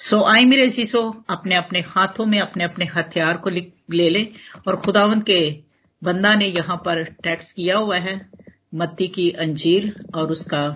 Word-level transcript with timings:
सो 0.00 0.22
आई 0.24 0.44
मेरे 0.44 0.70
सीसो 0.70 1.00
अपने 1.30 1.56
अपने 1.56 1.80
हाथों 1.80 2.24
में, 2.26 2.38
अपने 2.40 2.64
अपने 2.64 2.88
हथियार 2.94 3.36
को 3.36 3.50
ले 3.50 4.08
लें। 4.10 4.26
और 4.66 4.76
खुदावंत 4.76 5.22
के 5.26 5.40
बंदा 6.02 6.34
ने 6.34 6.46
यहाँ 6.46 6.76
पर 6.76 7.02
टैक्स 7.22 7.52
किया 7.52 7.76
हुआ 7.76 7.98
है, 7.98 8.20
मत्ती 8.74 9.08
की 9.08 9.30
अंजील 9.30 9.92
और 10.14 10.30
उसका 10.30 10.68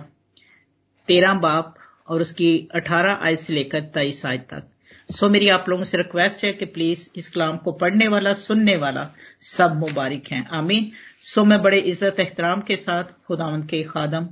तेरह 1.07 1.33
बाप 1.39 1.75
और 2.07 2.21
उसकी 2.21 2.51
अठारह 2.75 3.19
आय 3.21 3.35
से 3.35 3.53
लेकर 3.53 3.81
तेईस 3.93 4.25
आय 4.25 4.37
तक। 4.49 4.67
सो 5.09 5.29
मेरी 5.29 5.49
आप 5.49 5.69
लोगों 5.69 5.83
से 5.83 5.97
रिक्वेस्ट 5.97 6.43
है 6.45 6.51
कि 6.53 6.65
प्लीज़ 6.67 7.09
इस 7.15 7.29
कलाम 7.29 7.57
को 7.57 7.71
पढ़ने 7.73 8.07
वाला, 8.07 8.33
सुनने 8.33 8.75
वाला 8.77 9.09
सब 9.41 9.75
मुबारक 9.79 10.31
हैं। 10.31 10.45
आमीन। 10.49 10.91
सो 11.23 11.43
मैं 11.45 11.61
बड़े 11.61 11.79
इज़्ज़त 11.79 12.19
एहतराम 12.19 12.61
के 12.61 12.75
साथ 12.77 13.03
खुदावंत 13.27 13.69
के 13.69 13.83
खादम 13.83 14.27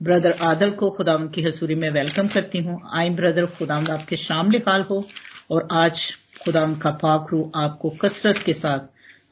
ब्रदर 0.00 0.32
आदल 0.42 0.70
को 0.70 0.90
खुदावंत 0.90 1.32
की 1.34 1.42
हसूरी 1.42 1.74
में 1.74 1.88
वेलकम 1.90 2.26
करती 2.28 2.58
हूँ। 2.58 2.80
आई 2.94 3.10
ब्रदर, 3.10 3.46
खुदावंत 3.46 3.90
आपके 3.90 4.16
शामिल 4.16 4.62
हाल 4.68 4.82
हो 4.90 5.04
और 5.50 5.68
आज 5.72 6.00
खुदावंत 6.44 6.82
का 6.82 6.90
पाक 6.90 7.26
रू 7.32 7.50
आपको 7.54 7.90
कसरत 7.90 8.38
के 8.38 8.52
साथ, 8.52 8.78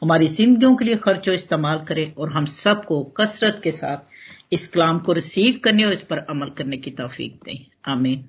हमारी 0.02 0.26
जिंदगियों 0.26 0.76
के 0.76 0.84
लिए 0.84 0.96
खर्चो 0.96 1.32
इस्तेमाल 1.32 1.78
करे 1.78 2.14
और 2.18 2.32
हम 2.32 2.44
सबको 2.44 3.02
कसरत 3.16 3.60
के 3.64 3.70
साथ 3.70 3.96
इस 4.52 4.66
कलाम 4.68 4.98
को 4.98 5.12
रिसीव 5.12 5.60
करने 5.64 5.84
और 5.84 5.92
इस 5.92 6.02
पर 6.02 6.18
अमल 6.18 6.50
करने 6.50 6.76
की 6.76 6.90
तोफीक 6.90 7.38
दें। 7.44 7.66
आमीन। 7.92 8.24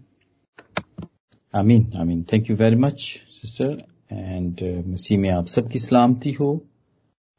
आमीन 1.55 1.91
आमीन। 1.98 2.23
Thank 2.23 2.49
you 2.49 2.55
very 2.55 2.76
much 2.76 3.02
sister 3.31 3.77
and 4.12 4.84
मसीह 4.88 5.20
में 5.20 5.29
आप 5.29 5.45
सबकी 5.45 5.79
सलामती 5.79 6.31
हो। 6.31 6.65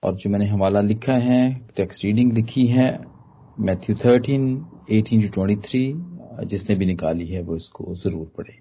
और 0.02 0.16
जो 0.16 0.30
मैंने 0.30 0.46
हवाला 0.46 0.80
लिखा 0.80 1.14
है 1.14 1.40
टेक्स्ट 1.76 2.04
रीडिंग 2.04 2.32
लिखी 2.32 2.66
है 2.66 2.88
Matthew 3.60 3.96
thirteen 3.96 4.66
eighteen 4.88 5.22
to 5.22 5.28
twenty 5.34 5.56
three 5.62 6.46
जिसने 6.46 6.74
भी 6.76 6.86
निकाली 6.86 7.26
है, 7.26 7.42
वो 7.42 7.56
इसको 7.56 7.94
ज़रूर 7.94 8.26
पढ़े। 8.36 8.58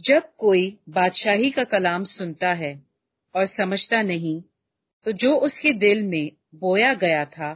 जब 0.00 0.28
कोई 0.38 0.66
बादशाही 0.88 1.50
का 1.50 1.64
कलाम 1.66 2.04
सुनता 2.06 2.52
है 2.54 2.72
और 3.34 3.46
समझता 3.46 4.02
नहीं 4.02 4.40
तो 5.06 5.12
जो 5.14 5.34
उसके 5.40 5.72
दिल 5.74 6.02
में 6.04 6.30
बोया 6.56 6.92
गया 6.96 7.24
था, 7.26 7.50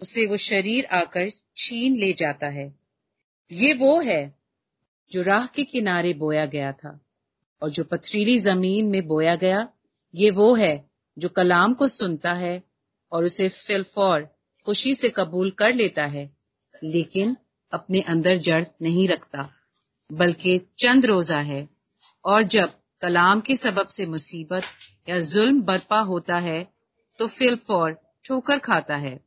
उसे 0.00 0.26
वो 0.26 0.36
शरीर 0.38 0.84
आकर 0.92 1.28
छीन 1.30 1.96
ले 1.96 2.12
जाता 2.12 2.48
है। 2.48 2.66
ये 3.50 3.72
वो 3.74 3.98
है 4.00 4.34
जो 5.12 5.22
राह 5.22 5.46
के 5.46 5.64
किनारे 5.64 6.12
बोया 6.14 6.44
गया 6.48 6.72
था 6.74 6.98
और 7.62 7.70
जो 7.70 7.84
पथरीली 7.84 8.38
ज़मीन 8.40 8.90
में 8.90 9.06
बोया 9.06 9.34
गया, 9.36 9.66
ये 10.14 10.30
वो 10.32 10.54
है 10.54 10.74
जो 11.16 11.28
कलाम 11.30 11.74
को 11.74 11.86
सुनता 11.90 12.32
है 12.34 12.62
और 13.12 13.24
उसे 13.24 13.48
फिलफौर 13.48 14.28
खुशी 14.66 14.94
से 14.94 15.08
कबूल 15.08 15.50
कर 15.50 15.74
लेता 15.74 16.06
है, 16.06 16.30
लेकिन 16.84 17.36
अपने 17.72 18.00
अंदर 18.00 18.36
जड़ 18.38 18.64
नहीं 18.82 19.08
रखता, 19.08 19.48
बल्कि 20.10 20.58
चंद 20.78 21.06
रोजा 21.06 21.38
है। 21.38 21.68
और 22.24 22.42
जब 22.42 22.72
कलाम 23.00 23.40
के 23.40 23.56
सबब 23.56 23.86
से 23.86 24.06
मुसीबत 24.06 24.62
या 25.08 25.20
जुल्म 25.20 25.62
बर्पा 25.62 25.98
होता 26.00 26.36
है 26.38 26.62
तो 27.18 27.26
फिलफौर 27.26 27.96
ठोकर 28.24 28.58
खाता 28.58 28.96
है। 28.96 29.18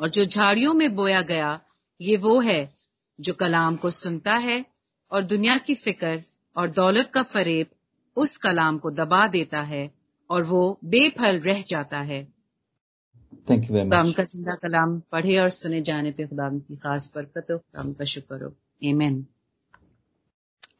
और 0.00 0.08
जो 0.08 0.24
झाड़ियों 0.24 0.74
में 0.74 0.94
बोया 0.94 1.20
गया, 1.22 1.60
ये 2.00 2.16
वो 2.16 2.40
है 2.40 2.72
जो 3.18 3.32
कलाम 3.32 3.76
को 3.76 3.90
सुनता 3.90 4.34
है 4.34 4.64
और 5.12 5.22
दुनिया 5.22 5.58
की 5.58 5.74
फ़िक्र 5.74 6.22
और 6.56 6.70
दौलत 6.70 7.10
का 7.14 7.22
फरेब 7.22 7.66
उस 8.16 8.36
कलाम 8.36 8.78
को 8.78 8.90
दबा 8.90 9.26
देता 9.26 9.60
है 9.62 9.90
और 10.30 10.42
वो 10.42 10.78
बेफल 10.84 11.38
रह 11.40 11.62
जाता 11.62 12.00
है। 12.00 12.35
थैंक 13.46 13.70
यू 13.70 13.74
वेरी 13.76 13.88
मच 13.88 14.14
का 14.16 14.24
ज़िंदा 14.24 14.54
कलाम 14.62 14.98
पढ़े 15.12 15.38
और 15.38 15.48
सुने 15.48 15.80
जाने 15.80 16.10
पे 16.12 16.26
खुदा 16.26 16.48
की 16.58 16.76
खास 16.76 17.12
बरकत 17.16 17.50
हो। 17.50 17.58
खुदा 17.58 17.90
का 17.90 18.04
शुक्र 18.04 18.44
हो। 18.44 18.52
एमेन 18.84 19.24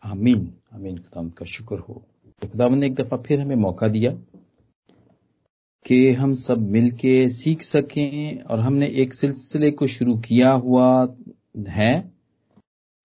आमीन। 0.05 0.53
आमीन। 0.75 0.99
खुदा 0.99 1.29
का 1.29 1.45
शुक्र 1.45 1.79
हो। 1.79 2.03
तो 2.43 2.49
खुदा 2.49 2.69
ने 2.69 2.87
एक 2.87 2.95
दफ़ा 2.95 3.17
फिर 3.17 3.41
हमें 3.41 3.57
मौका 3.57 3.89
दिया 3.89 4.11
कि 5.87 6.13
हम 6.13 6.35
सब 6.35 6.59
मिलके 6.71 7.29
सीख 7.29 7.63
सकें 7.63 8.43
और 8.43 8.61
हमने 8.61 8.89
एक 9.03 9.15
सिलसिले 9.15 9.71
को 9.71 9.87
शुरू 9.87 10.17
किया 10.19 10.51
हुआ 10.53 10.89
है 11.69 11.93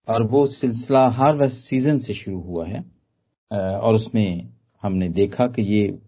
और 0.08 0.22
वो 0.22 0.44
सिलसिला 0.46 1.04
हर 1.06 1.12
हार्वेस्ट 1.12 1.56
सीज़न 1.56 1.98
से 1.98 2.14
शुरू 2.14 2.40
हुआ 2.40 2.66
है। 2.66 2.84
और 3.50 3.94
उसमें 3.94 4.48
हमने 4.82 5.08
देखा 5.08 5.46
कि 5.46 5.62
ये 5.62 5.98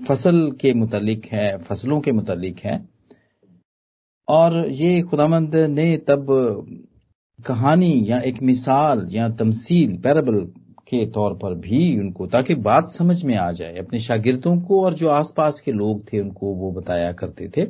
फ़सल 0.00 0.50
के 0.60 0.72
मुतालिक 0.74 1.26
है 1.26 1.58
फ़सलों 1.58 2.00
के 2.00 2.12
मुतालिक 2.12 2.58
है। 2.58 2.91
और 4.28 4.68
ये 4.70 5.00
खुदामंद 5.02 5.54
ने 5.54 5.96
तब 5.96 6.26
कहानी 7.46 8.04
या 8.06 8.18
एक 8.18 8.42
मिसाल 8.42 9.06
या 9.10 9.28
तमसील, 9.28 9.96
पैरबल 9.98 10.40
के 10.88 11.06
तौर 11.06 11.34
पर 11.34 11.54
भी 11.54 11.98
उनको, 11.98 12.26
ताकि 12.26 12.54
बात 12.54 12.90
समझ 12.90 13.24
में 13.24 13.36
आ 13.36 13.52
जाए। 13.52 13.76
अपने 13.76 14.00
शागिर्दों 14.00 14.60
को 14.60 14.84
और 14.84 14.94
जो 14.94 15.08
आसपास 15.08 15.60
के 15.60 15.72
लोग 15.72 16.12
थे, 16.12 16.20
उनको 16.20 16.54
वो 16.54 16.72
बताया 16.72 17.12
करते 17.12 17.48
थे। 17.56 17.66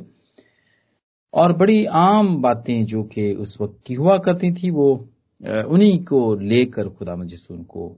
और 1.33 1.53
बड़ी 1.53 1.85
आम 1.85 2.41
बातें 2.41 2.85
जो 2.85 3.03
कि 3.03 3.33
उस 3.33 3.61
वक्त 3.61 3.79
की 3.85 3.93
हुआ 3.93 4.17
करती 4.17 4.51
थी, 4.53 4.69
वो 4.69 5.09
उन्हीं 5.67 6.03
को 6.03 6.35
लेकर 6.35 6.89
खुदा 6.89 7.15
मजिस 7.15 7.51
उनको 7.51 7.97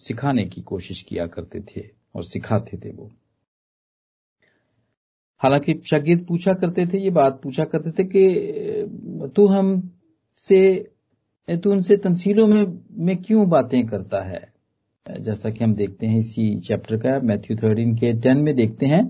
सिखाने 0.00 0.44
की 0.44 0.60
कोशिश 0.60 1.02
किया 1.02 1.26
करते 1.26 1.60
थे 1.60 1.82
और 2.14 2.24
सिखाते 2.24 2.76
थे 2.76 2.90
वो। 2.90 3.10
हालाँकि 5.40 5.74
शागिर्द 5.90 6.24
पूछा 6.26 6.52
करते 6.52 6.86
थे, 6.86 6.98
ये 6.98 7.10
बात 7.10 7.40
पूछा 7.42 7.64
करते 7.64 7.90
थे 7.90 8.04
कि 8.04 9.30
तू 9.36 9.46
हम 9.46 9.90
से 10.36 10.90
तू 11.48 11.70
उनसे 11.70 11.96
तमसीलों 11.96 12.46
में 12.46 12.64
में 12.98 13.16
क्यों 13.16 13.48
बातें 13.48 13.86
करता 13.86 14.22
है? 14.22 14.40
जैसा 15.20 15.50
कि 15.50 15.64
हम 15.64 15.72
देखते 15.74 16.06
हैं 16.06 16.18
इसी 16.18 16.58
चैप्टर 16.58 16.96
का, 16.96 17.18
मैथ्यू 17.20 17.56
थर्टीन 17.56 17.94
के 17.94 18.12
टेन 18.12 18.38
में 18.38 18.54
देखते 18.54 18.86
हैं। 18.86 19.02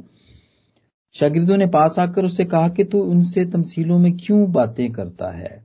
शागिर्दों 1.15 1.57
ने 1.57 1.67
पास 1.67 1.99
आकर 1.99 2.25
उससे 2.25 2.45
कहा 2.45 2.69
कि 2.69 2.85
तू 2.85 2.99
उनसे 3.03 3.45
तमसीलों 3.45 3.99
में 3.99 4.17
क्यों 4.17 4.53
बातें 4.53 4.91
करता 4.93 5.31
है? 5.39 5.65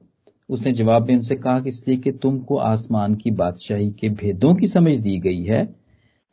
उसने 0.50 0.72
जवाब 0.72 1.08
में 1.08 1.16
उनसे 1.16 1.36
कहा 1.36 1.59
कि 1.59 1.70
इसलिए 1.70 1.98
कि 1.98 2.12
तुमको 2.12 2.58
आसमान 2.58 3.16
की 3.16 3.31
बादशाही 3.31 3.90
के 3.92 4.09
भेदों 4.09 4.56
की 4.56 4.68
समझ 4.68 4.96
दी 4.96 5.18
गई 5.20 5.44
है, 5.44 5.75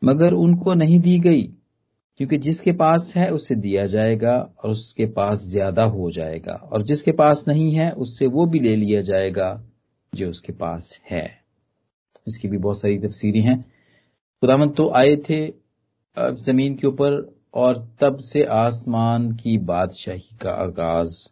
मगर 0.05 0.33
उनको 0.33 0.75
नहीं 0.75 1.01
दी 1.01 1.19
गई। 1.19 1.43
क्योंकि 2.23 2.37
जिसके 2.39 2.73
पास 2.73 3.13
है 3.17 3.29
उससे 3.31 3.55
दिया 3.55 3.85
जाएगा 3.85 4.35
और 4.65 4.71
उसके 4.71 5.07
पास 5.07 5.39
ज़्यादा 5.43 5.85
हो 5.85 6.11
जाएगा। 6.11 6.53
और 6.73 6.83
जिसके 6.83 7.13
पास 7.13 7.45
नहीं 7.49 7.75
है, 7.75 7.91
उससे 7.91 8.27
वो 8.27 8.47
भी 8.47 8.61
ले 8.61 8.75
लिया 8.77 9.01
जाएगा 9.01 9.65
जो 10.15 10.29
उसके 10.31 10.53
पास 10.53 11.01
है। 11.11 11.25
इसकी 12.29 12.49
भी 12.49 12.59
बहुत 12.59 12.81
सारी 12.81 12.99
तफसीरें 12.99 13.41
हैं। 13.41 13.61
खुदावंत 13.61 14.77
तो 14.77 14.89
आए 14.91 15.17
थे 15.17 15.47
ज़मीन 16.17 16.75
के 16.75 16.87
ऊपर 16.87 17.37
और 17.55 17.97
तब 18.01 18.17
से 18.17 18.45
आसमान 18.45 19.33
की 19.33 19.59
बादशाही 19.59 20.37
का 20.43 20.51
आगाज़ 20.51 21.29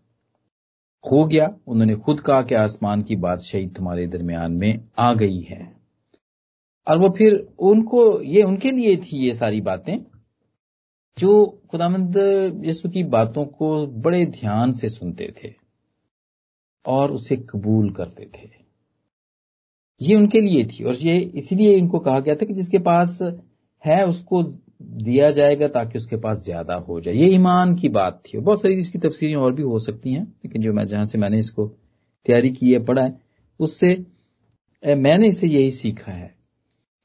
हो 1.05 1.25
गया। 1.25 1.55
उन्होंने 1.67 1.95
खुद 1.95 2.21
कहा 2.21 2.43
कि 2.43 2.55
आसमान 2.55 3.03
की 3.03 3.17
बादशाही 3.17 3.67
तुम्हारे 3.67 4.07
दरमियान 4.07 4.53
में 4.53 4.89
आ 4.99 5.12
गई 5.15 5.41
है। 5.41 5.72
और 6.87 6.99
वो 6.99 7.09
फिर 7.09 7.47
उनको, 7.59 8.22
ये 8.22 8.43
उनके 8.43 8.71
लिए 8.71 8.97
थी 8.97 9.27
ये 9.27 9.34
सारी 9.34 9.61
बातें। 9.61 9.99
जो 11.20 11.44
खुदामंद 11.70 12.16
यसु 12.64 12.88
की 12.88 13.03
बातों 13.10 13.44
को 13.47 13.86
बड़े 13.98 14.25
ध्यान 14.32 14.72
से 14.72 14.88
सुनते 14.88 15.32
थे 15.36 15.53
और 16.84 17.12
उसे 17.12 17.36
कबूल 17.50 17.91
करते 17.91 18.25
थे। 18.26 18.48
ये 20.00 20.16
उनके 20.16 20.41
लिए 20.41 20.64
थी 20.64 20.84
और 20.84 20.94
ये 20.97 21.19
इसलिए 21.19 21.76
इनको 21.76 21.98
कहा 21.98 22.20
गया 22.20 22.34
था 22.34 22.47
कि 22.47 22.54
जिसके 22.54 22.78
पास 22.80 23.19
है, 23.84 24.04
उसको 24.06 24.42
दिया 24.82 25.30
जाएगा 25.30 25.66
ताकि 25.69 25.98
उसके 25.98 26.16
पास 26.16 26.44
ज़्यादा 26.44 26.75
हो 26.78 27.00
जाए। 27.00 27.14
ये 27.14 27.26
ईमान 27.28 27.75
की 27.76 27.88
बात 27.91 28.22
थी 28.25 28.38
बहुत 28.38 28.60
सारी 28.60 28.75
इसकी 28.78 28.98
तफसीरें 28.98 29.34
और 29.36 29.53
भी 29.54 29.62
हो 29.62 29.78
सकती 29.78 30.12
हैं, 30.12 30.22
लेकिन 30.22 30.62
जो 30.62 30.72
मैं, 30.72 30.86
जहाँ 30.86 31.04
से 31.04 31.19
मैंने 31.19 31.38
इसको 31.38 31.66
तैयारी 32.26 32.50
की 32.50 32.72
है, 32.72 32.84
पढ़ा 32.84 33.03
है, 33.03 33.19
उससे 33.60 33.92
मैंने 34.83 35.28
इसे 35.28 35.47
यही 35.48 35.71
सीखा 35.71 36.12
है 36.12 36.34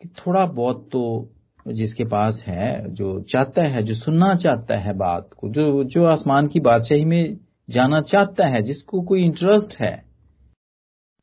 कि 0.02 0.08
थोड़ा 0.18 0.46
बहुत 0.48 0.88
तो 0.92 1.02
जिसके 1.66 2.06
पास 2.06 2.44
है, 2.48 2.94
जो 2.94 3.20
चाहता 3.22 3.64
है, 3.64 3.84
जो 3.84 3.94
सुनना 3.94 4.34
चाहता 4.36 4.78
है 4.78 4.94
बात 4.94 5.30
को, 5.38 5.50
जो 5.50 5.84
जो 5.86 6.06
आसमान 6.06 6.48
की 6.48 6.60
बादशाही 6.60 7.06
में 7.06 7.38
जाना 7.70 8.02
चाहता 8.04 8.48
है, 8.48 8.62
जिसको 8.62 9.02
कोई 9.02 9.24
इंटरेस्ट 9.24 9.78
है 9.80 10.04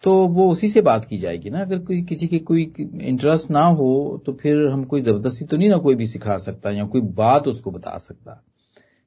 तो 0.04 0.12
वो 0.28 0.48
उसी 0.50 0.68
से 0.68 0.80
बात 0.80 1.04
की 1.04 1.16
जाएगी 1.18 1.50
ना। 1.50 1.60
अगर 1.60 1.78
कोई, 1.78 2.00
किसी 2.02 2.26
के 2.26 2.38
कोई 2.38 2.62
इंटरेस्ट 3.02 3.50
ना 3.50 3.64
हो 3.64 4.22
तो 4.26 4.32
फिर 4.32 4.66
हम 4.68 4.84
कोई 4.84 5.00
ज़बरदस्ती 5.00 5.44
तो 5.44 5.56
नहीं 5.56 5.68
ना 5.68 5.76
कोई 5.76 5.94
भी 5.94 6.06
सिखा 6.06 6.36
सकता 6.38 6.70
या 6.70 6.84
कोई 6.84 7.00
बात 7.00 7.48
उसको 7.48 7.70
बता 7.70 7.96
सकता। 7.98 8.42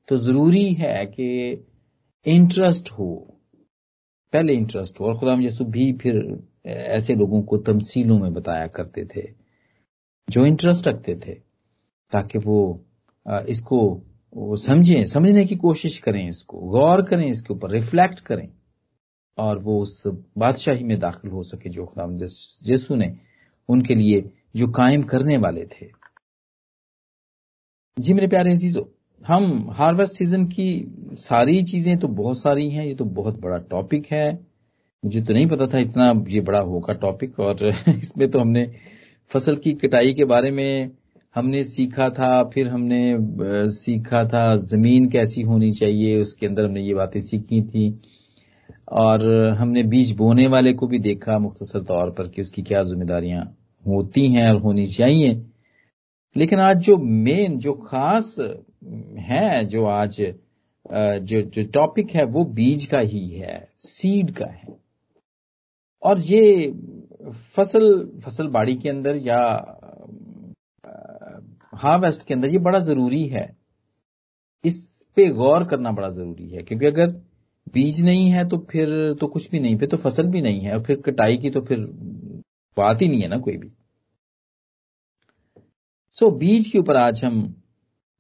तो 0.08 0.18
ज़रूरी 0.18 0.66
है 0.74 1.06
कि 1.06 1.28
इंटरेस्ट 2.26 2.92
हो, 2.92 3.16
पहले 4.34 4.54
इंटरेस्ट 4.54 5.00
हो। 5.00 5.06
और 5.06 5.18
खुदाम 5.20 5.42
यसु 5.42 5.66
भी 5.66 5.92
फिर 5.94 6.40
ऐसे 6.66 7.16
लोगों 7.16 7.42
को 7.42 7.58
तमसीलों 7.58 8.20
में 8.20 8.34
बताया 8.34 8.68
करते 8.68 9.06
थे। 9.06 9.45
जो 10.28 10.46
इंटरेस्ट 10.46 10.88
रखते 10.88 11.16
थे, 11.16 11.34
ताकि 12.12 12.40
वो 12.40 12.60
इसको 13.50 13.78
समझें, 14.58 15.06
समझने 15.06 15.46
की 15.46 15.56
कोशिश 15.56 15.98
करें 15.98 16.28
इसको, 16.28 16.60
गौर 16.60 17.02
करें 17.02 17.26
इसके 17.28 17.54
ऊपर 17.54 17.72
रिफ्लेक्ट 17.72 18.20
करें, 18.20 18.48
और 19.38 19.60
वो 19.60 19.80
उस 19.82 20.02
बादशाही 20.38 20.84
में 20.84 20.98
दाखिल 21.00 21.32
हो 21.32 21.44
सके 21.44 21.70
जो 21.70 21.86
खुदा 21.86 22.06
यीशु 22.70 22.96
ने 22.96 23.14
उनके 23.70 23.96
लिए 23.96 24.22
जो 24.56 24.68
कायम 24.72 25.04
करने 25.04 25.38
वाले 25.38 25.66
थे। 25.66 25.88
जी 27.98 28.14
मेरे 28.14 28.28
प्यारे 28.28 28.52
अजीजों, 28.52 28.84
हम 29.22 29.70
हार्वेस्ट 29.74 30.14
सीज़न 30.14 30.46
की 30.48 30.68
सारी 31.20 31.62
चीज़ें 31.64 31.98
तो 32.00 32.08
बहुत 32.08 32.40
सारी 32.40 32.70
हैं, 32.70 32.86
ये 32.86 32.96
तो 32.96 33.06
बहुत 33.06 33.40
बड़ा 33.42 33.58
टॉपिक 33.70 34.06
है। 34.12 34.34
मुझे 35.04 35.22
तो 35.22 35.34
नहीं 35.34 35.48
पता 35.48 35.68
था 35.68 35.80
इतना 35.80 36.06
ये 36.28 36.42
बड़ा 36.42 36.60
होगा 36.60 36.94
टॉपिक 36.94 37.40
और 37.40 37.68
इसमें 37.90 38.30
तो 38.32 38.40
हमने 38.40 38.66
फ़सल 39.32 39.56
की 39.56 39.74
कटाई 39.74 40.14
के 40.14 40.26
बारे 40.26 40.52
में 40.52 40.92
हमने 41.36 41.64
सीखा 41.64 42.10
था, 42.10 42.44
फिर 42.44 42.68
हमने 42.68 43.18
सीखा 43.72 44.24
था 44.24 44.56
ज़मीन 44.58 45.10
कैसी 45.10 45.42
होनी 45.42 45.72
चाहिए, 45.72 46.18
उसके 46.22 46.46
अंदर 46.46 46.66
हमने 46.66 46.82
ये 46.82 46.94
बातें 46.94 47.20
सीखी 47.22 47.62
थी। 47.62 48.00
और 48.92 49.30
हमने 49.58 49.84
बीज 49.84 50.12
बोने 50.16 50.48
वाले 50.48 50.74
को 50.74 50.88
भी 50.88 51.00
देखा 51.00 51.38
मुख्तसर 51.40 51.80
तौर 51.80 52.12
पर 52.12 52.28
कि 52.28 52.42
उसकी 52.42 52.62
क्या 52.62 52.84
जिम्मेदारियाँ 52.84 53.44
होती 53.84 54.28
हैं 54.28 54.48
और 54.50 54.62
होनी 54.62 54.86
चाहिए। 54.88 55.42
लेकिन 56.36 56.60
आज 56.60 56.78
जो 56.78 56.98
मेन 56.98 57.58
जो 57.60 57.74
खास 57.74 58.36
है, 59.20 59.66
जो 59.66 59.86
आज 59.86 60.22
जो 60.92 61.42
जो 61.42 61.64
टॉपिक 61.74 62.12
है, 62.12 62.24
वो 62.26 62.44
बीज 62.46 62.86
का 62.86 63.00
ही 63.00 63.28
है 63.28 63.64
सीड 63.80 64.32
का 64.32 64.46
है। 64.46 64.76
और 66.04 66.20
ये 66.20 66.68
फ़सल 67.26 67.86
फ़सल 68.26 68.48
बाड़ी 68.50 68.76
के 68.76 68.90
अंदर 68.90 69.16
या 69.18 69.40
हार्वेस्ट 71.74 72.26
के 72.28 72.34
अंदर 72.34 72.48
ये 72.48 72.58
बड़ा 72.60 72.80
ज़रूरी 72.80 73.26
है। 73.28 73.46
इस 74.64 75.08
पे 75.18 75.28
गौर 75.34 75.64
करना 75.68 75.92
बड़ा 75.92 76.10
ज़रूरी 76.10 76.50
है, 76.50 76.64
क्योंकि 76.64 76.86
अगर 76.86 77.12
बीज 77.74 78.04
नहीं 78.06 78.30
है 78.32 78.48
तो 78.50 78.58
फिर 78.72 78.88
तो 79.20 79.28
कुछ 79.28 79.50
भी 79.52 79.60
नहीं, 79.60 79.78
फिर 79.78 79.90
तो 79.90 79.98
फ़सल 79.98 80.28
भी 80.28 80.42
नहीं 80.42 80.60
है, 80.60 80.74
और 80.74 80.84
फिर 80.84 81.02
कटाई 81.02 81.38
की 81.38 81.50
तो 81.50 81.62
फिर 81.62 81.80
बात 82.78 83.02
ही 83.02 83.08
नहीं 83.08 83.22
है 83.22 83.28
ना 83.28 83.38
कोई 83.38 83.58
भी। 83.58 83.70
सो 86.16 86.30
बीज 86.34 86.68
के 86.68 86.80
ऊपर 86.80 86.96
आज 86.98 87.24
हम 87.26 87.56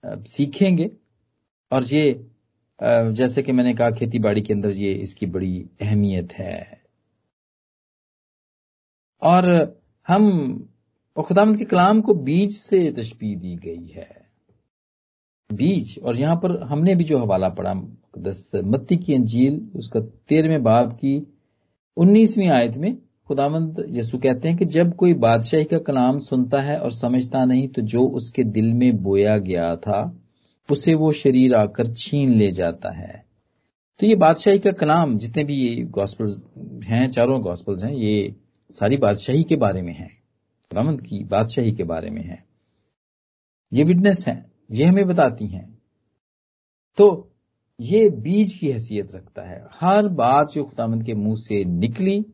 सीखेंगे, 0.04 0.90
और 1.72 1.84
ये 1.86 2.26
जैसे 2.80 3.44
कि 3.44 3.52
मैंने 3.52 3.74
कहा 3.74 3.92
खेती 3.92 4.20
बाड़ी 4.20 4.42
के 4.42 4.54
अंदर 4.54 4.72
ये 4.72 4.94
इसकी 4.94 5.26
बड़ी 5.28 5.58
अहमियत 5.82 6.34
है। 6.34 6.85
और 9.22 9.78
हम 10.08 10.68
खुदामद 11.18 11.58
के 11.58 11.66
कलाम 11.66 12.02
को 12.02 12.14
बीज 12.14 12.56
से 12.58 12.92
तशबी 12.92 13.36
दी 13.36 13.56
गई 13.56 13.88
है। 13.88 14.10
बीज, 15.50 16.00
और 16.04 16.16
यहाँ 16.16 16.36
पर 16.36 16.62
हमने 16.64 16.96
भी 16.96 17.04
जो 17.04 17.18
हवाला 17.18 17.50
पढ़ा 17.50 17.74
दस 18.20 18.52
मत्ती 18.56 18.96
की 18.96 19.14
अंजील, 19.14 19.62
उसका 19.76 20.00
तेरहवें 20.00 20.64
बाब 20.64 20.92
की 20.94 21.22
उन्नीसवीं 21.98 22.50
आयत 22.50 22.76
में 22.78 22.96
खुदामंद 23.28 23.84
यसु 23.90 24.18
कहते 24.18 24.48
हैं 24.48 24.58
कि 24.58 24.66
जब 24.66 24.96
कोई 24.96 25.14
बादशाही 25.16 25.64
का 25.64 25.78
कलाम 25.78 26.20
सुनता 26.20 26.62
है 26.62 26.78
और 26.78 26.92
समझता 26.92 27.44
नहीं 27.46 27.68
तो 27.68 27.82
जो 27.82 28.02
उसके 28.10 28.44
दिल 28.44 28.74
में 28.74 29.04
बोया 29.04 29.38
गया 29.38 29.76
था, 29.76 30.18
उसे 30.70 30.94
वो 30.94 31.12
शरीर 31.12 31.56
आकर 31.56 31.94
छीन 31.94 32.30
ले 32.30 32.52
जाता 32.52 32.92
है। 32.94 33.24
तो 34.00 34.08
ये 34.08 34.16
बादशाही 34.16 34.60
का 34.60 34.72
कलाम, 34.72 35.18
जितने 35.18 35.44
भी 35.44 35.56
ये 35.56 35.84
गॉस्पल्स 35.92 36.44
हैं, 36.84 37.10
चारों 37.12 37.42
गॉस्पल्स 37.42 37.84
हैं, 37.84 37.94
ये 37.94 38.36
सारी 38.72 38.98
बादशाही 38.98 39.44
के 39.44 39.56
बारे 39.56 39.82
में 39.82 39.94
है 39.94 40.08
खुदामंद 40.72 41.02
की 41.02 41.24
बादशाही 41.24 41.72
के 41.72 41.84
बारे 41.84 42.10
में 42.10 42.24
है। 42.24 42.46
ये 43.74 43.84
विटनेस 43.84 44.26
है, 44.28 44.52
ये 44.72 44.86
हमें 44.86 45.06
बताती 45.08 45.48
हैं। 45.48 45.78
तो 46.98 47.32
ये 47.80 48.10
बीज 48.10 48.54
की 48.54 48.72
हैसियत 48.72 49.16
रखता 49.16 49.50
है। 49.50 49.68
हर 49.72 50.08
बात 50.08 50.52
जो 50.52 50.64
खुदामंद 50.64 51.04
के 51.04 51.14
मुँह 51.14 51.36
से 51.36 51.64
निकली, 51.66 52.26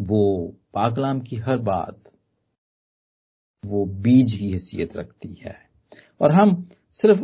वो 0.00 0.54
पाकलाम 0.74 1.20
की 1.20 1.36
हर 1.36 1.58
बात, 1.58 2.02
वो 3.66 3.84
बीज 3.84 4.34
की 4.34 4.50
हैसियत 4.50 4.96
रखती 4.96 5.34
है। 5.34 5.54
और 6.20 6.32
हम 6.32 6.68
सिर्फ़, 6.92 7.20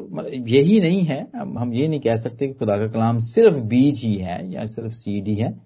यही 0.49 0.81
नहीं 0.81 1.02
है 1.02 1.31
हम 1.37 1.73
ये 1.75 1.88
नहीं 1.88 2.00
कह 2.00 2.17
सकते 2.17 2.46
कि 2.46 2.55
खुदा 2.55 2.76
का 2.79 2.87
कलाम 2.87 3.19
सिर्फ़ 3.19 3.56
बीज 3.56 4.00
ही 4.00 4.14
है 4.14 4.52
या 4.52 4.64
सिर्फ़ 4.67 4.93
सीड 4.93 5.29
ही 5.29 5.35
है। 5.35 5.61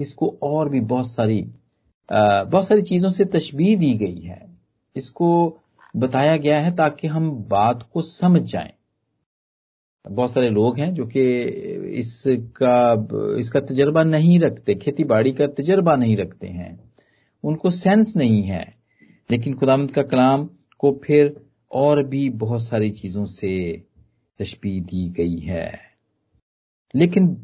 इसको 0.00 0.38
और 0.42 0.68
भी 0.68 0.80
बहुत 0.80 1.10
सारी 1.12 1.50
बहुत 2.12 2.66
सारी 2.68 2.82
चीज़ों 2.82 3.10
से 3.10 3.24
तशबीह 3.24 3.76
दी 3.78 3.94
गई 3.94 4.20
है। 4.20 4.40
इसको 4.96 5.58
बताया 5.96 6.36
गया 6.36 6.60
है 6.60 6.74
ताकि 6.76 7.08
हम 7.08 7.30
बात 7.48 7.88
को 7.92 8.02
समझ 8.02 8.42
जाएँ। 8.42 8.72
बहुत 10.04 10.32
सारे 10.32 10.48
लोग 10.50 10.78
हैं 10.78 10.94
जो 10.94 11.06
कि 11.06 11.22
इसका 11.98 13.06
इसका 13.38 13.60
तजर्बा 13.60 14.02
नहीं 14.02 14.38
रखते 14.38 14.74
खेती 14.74 15.04
बाड़ी 15.04 15.32
का 15.32 15.46
तजर्बा 15.46 15.96
नहीं 15.96 16.16
रखते 16.16 16.46
हैं। 16.46 16.92
उनको 17.44 17.70
सेंस 17.70 18.16
नहीं 18.16 18.42
है। 18.42 18.64
लेकिन 19.30 19.54
खुदामद 19.54 19.90
का 19.90 20.02
कलाम 20.02 20.48
को 20.78 21.00
फिर 21.04 21.36
और 21.72 22.02
भी 22.02 22.30
बहुत 22.30 22.62
सारी 22.62 22.90
चीज़ों 22.90 23.24
से 23.24 23.82
तशबी 24.40 24.80
दी 24.80 25.08
गई 25.08 25.38
है। 25.38 25.72
लेकिन 26.94 27.36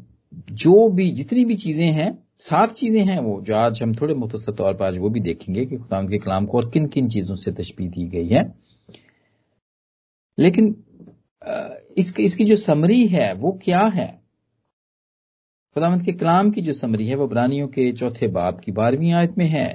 जो 0.51 0.89
भी, 0.89 1.11
जितनी 1.11 1.45
भी 1.45 1.55
चीज़ें 1.55 1.91
हैं 1.91 2.28
सात 2.41 2.71
चीज़ें 2.71 3.03
हैं 3.05 3.19
वो, 3.19 3.41
जो 3.41 3.55
आज 3.55 3.81
हम 3.83 3.93
थोड़े 3.95 4.13
मुख्तर 4.15 4.51
तौर 4.53 4.73
पर 4.73 4.85
आज 4.85 4.97
वो 4.97 5.09
भी 5.09 5.19
देखेंगे 5.19 5.65
कि 5.65 5.77
खुदाम 5.77 6.07
के 6.07 6.17
कलाम 6.17 6.45
को 6.45 6.57
और 6.57 6.69
किन 6.69 6.85
किन 6.87 7.07
चीज़ों 7.09 7.35
से 7.35 7.51
तशबी 7.51 7.87
दी 7.87 8.07
गई 8.07 8.27
है। 8.27 8.43
लेकिन 10.37 10.75
इसकी 11.97 12.23
इसकी 12.23 12.45
जो 12.45 12.55
समरी 12.55 13.05
है, 13.07 13.33
वो 13.33 13.51
क्या 13.63 13.81
है? 13.85 14.07
खुदामद 15.75 16.03
के 16.03 16.11
कलाम 16.13 16.51
की 16.51 16.61
जो 16.61 16.73
समरी 16.73 17.07
है, 17.07 17.15
वो 17.15 17.27
बरानियों 17.27 17.67
के 17.67 17.91
चौथे 17.93 18.27
बाब 18.29 18.59
की 18.59 18.71
बारहवीं 18.71 19.11
आयत 19.13 19.37
में 19.37 19.45
है। 19.47 19.67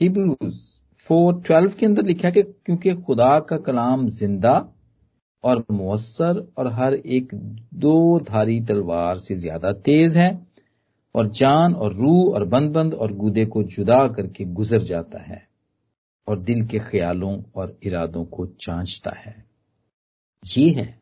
हिब्रूज 0.00 0.60
फोर 1.06 1.40
ट्वेल्व 1.42 1.72
के 1.78 1.86
अंदर 1.86 2.04
लिखा 2.04 2.30
कि 2.30 2.42
क्योंकि 2.42 2.94
खुदा 2.96 3.38
का 3.40 3.56
कलाम 3.56 4.06
ज़िंदा 4.08 4.52
और 5.44 5.64
मुसर 5.72 6.46
और 6.58 6.72
हर 6.72 6.94
एक 6.94 7.34
दो 7.74 8.18
धारी 8.20 8.60
तलवार 8.60 9.18
से 9.18 9.34
ज़्यादा 9.34 9.72
तेज 9.82 10.16
है 10.16 10.30
और 11.14 11.26
जान 11.26 11.74
और 11.74 11.94
रूह 11.94 12.34
और 12.34 12.44
बंद 12.44 12.70
बंद 12.72 12.94
और 12.94 13.12
गुदे 13.12 13.44
को 13.46 13.62
जुदा 13.62 14.06
करके 14.08 14.44
गुजर 14.44 14.78
जाता 14.78 15.22
है 15.22 15.42
और 16.28 16.40
दिल 16.40 16.66
के 16.66 16.78
ख्यालों 16.80 17.36
और 17.56 17.78
इरादों 17.84 18.24
को 18.24 18.46
जांचता 18.60 19.16
है। 19.16 19.34
ये 20.42 20.70
है। 20.70 20.98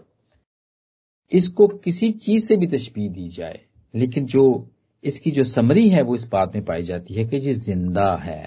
इसको 1.33 1.67
किसी 1.79 2.11
चीज़ 2.11 2.45
से 2.45 2.57
भी 2.57 2.67
तशबीह 2.67 3.11
दी 3.11 3.27
जाए, 3.27 3.61
लेकिन 3.95 4.27
जो 4.27 4.71
इसकी 5.05 5.31
जो 5.31 5.45
समरी 5.45 5.89
है 5.89 6.03
वो 6.03 6.15
इस 6.15 6.27
बात 6.29 6.55
में 6.55 6.65
पाई 6.65 6.83
जाती 6.83 7.15
है 7.15 7.25
कि 7.25 7.37
ये 7.37 7.53
ज़िंदा 7.53 8.15
है 8.17 8.43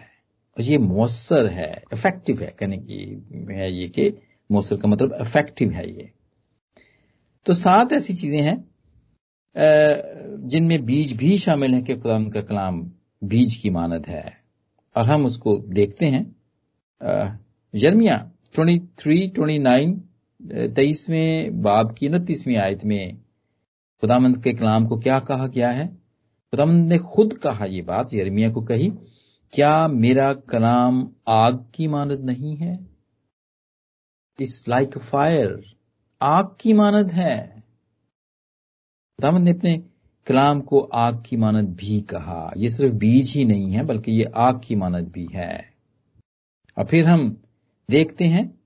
और 0.57 0.63
ये 0.63 0.77
मौसर 0.77 1.47
है 1.47 1.71
इफ़ेक्टिव 1.93 2.41
है, 2.41 2.55
कहने 2.59 2.77
की 2.77 3.53
है 3.53 3.71
ये 3.71 3.87
कि 3.89 4.13
मौसर 4.49 4.77
का 4.77 4.87
मतलब 4.87 5.15
इफ़ेक्टिव 5.21 5.71
है 5.71 5.89
ये। 5.89 6.09
तो 7.45 7.53
सात 7.53 7.93
ऐसी 7.93 8.13
चीज़ें 8.13 8.41
हैं 8.41 8.57
जिनमें 9.57 10.85
बीज 10.85 11.15
भी 11.17 11.37
शामिल 11.37 11.73
है 11.73 11.81
कि 11.81 11.95
खुदा 11.95 12.19
का 12.29 12.41
कलाम 12.41 12.91
बीज 13.23 13.55
की 13.55 13.69
मानद 13.69 14.05
है। 14.05 14.41
और 14.97 15.05
हम 15.05 15.25
उसको 15.25 15.57
देखते 15.57 16.05
हैं। 16.05 16.23
Jeremiah 17.75 18.31
twenty 18.53 18.79
three 18.97 19.27
twenty 19.27 19.59
nine 19.59 20.01
तेईसवें 20.75 21.61
बाब 21.61 21.95
की 21.95 22.07
उनतीसवीं 22.07 22.55
आयत 22.55 22.85
में 22.85 23.17
खुदामंद 24.01 24.43
के 24.43 24.53
कलाम 24.53 24.85
को 24.85 24.99
क्या 24.99 25.19
कहा 25.19 25.47
गया 25.47 25.69
है? 25.71 25.87
खुदामंद 25.87 26.87
ने 26.89 26.97
खुद 26.97 27.33
कहा 27.33 27.65
यह 27.65 27.83
बात, 27.83 28.13
यर्मिया 28.13 28.49
को 28.49 28.61
कही, 28.61 28.91
क्या 29.53 29.87
मेरा 29.87 30.33
कलाम 30.33 31.09
आग 31.27 31.65
की 31.75 31.87
मानद 31.87 32.19
नहीं 32.19 32.55
है? 32.55 32.79
इस 34.39 34.65
लाइक 34.69 34.97
फायर 34.97 35.63
आग 36.21 36.55
की 36.59 36.73
मानद 36.73 37.11
है। 37.11 37.60
खुदावंद 39.21 39.43
ने 39.43 39.51
अपने 39.51 39.83
कलाम 40.27 40.61
को 40.61 40.79
आग 40.79 41.23
की 41.25 41.37
मानद 41.37 41.69
भी 41.69 42.01
कहा। 42.01 42.53
यह 42.57 42.69
सिर्फ़ 42.69 42.93
बीज 42.93 43.33
ही 43.37 43.45
नहीं 43.45 43.71
है, 43.71 43.83
बल्कि 43.83 44.11
ये 44.11 44.23
आग 44.23 44.61
की 44.63 44.75
मानद 44.75 45.07
भी 45.07 45.27
है। 45.33 45.73
और 46.77 46.85
फिर 46.85 47.07
हम 47.07 47.41
देखते 47.91 48.25
हैं, 48.25 48.59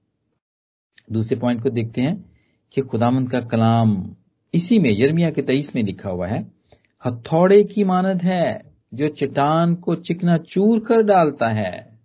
दूसरे 1.12 1.40
पॉइंट 1.40 1.64
को 1.64 1.70
देखते 1.70 2.02
हैं 2.02 2.32
कि 2.74 2.82
खुदामंद 2.82 3.32
का 3.32 3.42
कलाम 3.42 4.16
इसी 4.54 4.80
में, 4.80 4.90
यर्मिया 4.92 5.32
के 5.32 5.42
तेईस 5.42 5.76
में 5.76 5.84
लिखा 5.84 6.10
हुआ 6.10 6.28
है, 6.28 6.52
हथौड़े 7.06 7.64
की 7.64 7.84
मानद 7.84 8.22
है 8.22 8.74
जो 8.94 9.08
चट्टान 9.08 9.76
को 9.76 9.96
चिकना 9.96 10.38
चूर 10.38 10.80
कर 10.80 11.02
डालता 11.02 11.50
है। 11.50 12.00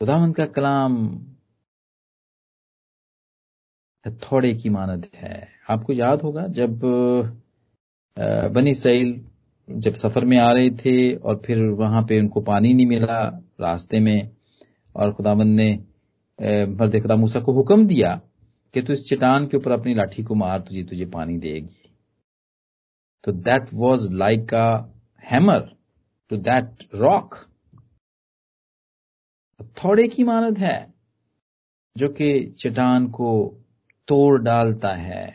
खुदामंद 0.00 0.36
का 0.36 0.46
कलाम 0.46 1.18
थोड़े 4.22 4.52
की 4.54 4.68
मानद 4.68 5.06
है। 5.14 5.46
आपको 5.70 5.92
याद 5.92 6.22
होगा 6.22 6.46
जब 6.52 6.80
बनी 8.54 8.70
इसराइल 8.70 9.20
जब 9.68 9.94
सफ़र 9.94 10.24
में 10.24 10.38
आ 10.38 10.50
रहे 10.52 10.70
थे 10.76 11.14
और 11.14 11.42
फिर 11.46 11.64
वहाँ 11.78 12.02
पे 12.02 12.20
उनको 12.20 12.40
पानी 12.40 12.72
नहीं 12.74 12.86
मिला 12.86 13.20
रास्ते 13.60 14.00
में 14.00 14.30
और 14.94 15.12
खुदाबंद 15.12 15.56
ने 15.56 15.70
मर्द 16.70 17.00
खुदा 17.02 17.16
मूसा 17.16 17.40
को 17.40 17.52
हुक्म 17.52 17.86
दिया 17.86 18.14
कि 18.74 18.82
तू 18.82 18.92
इस 18.92 19.06
चट्टान 19.08 19.46
के 19.46 19.56
ऊपर 19.56 19.72
अपनी 19.72 19.94
लाठी 19.94 20.22
को 20.22 20.34
मार, 20.34 20.60
तुझे 20.60 20.82
तुझे 20.84 21.04
पानी 21.06 21.38
देगी। 21.38 21.90
तो 23.24 23.32
that 23.32 23.72
was 23.74 24.08
like 24.14 24.54
a 24.54 24.68
hammer 25.24 25.68
to 26.30 26.36
that 26.36 26.84
rock 26.94 27.34
थोड़े 29.84 30.06
की 30.08 30.24
मानद 30.24 30.58
है 30.58 30.94
जो 31.96 32.08
कि 32.08 32.54
चट्टान 32.58 33.06
को 33.08 33.28
तोड़ 34.08 34.42
डालता 34.42 34.88
है। 34.88 35.32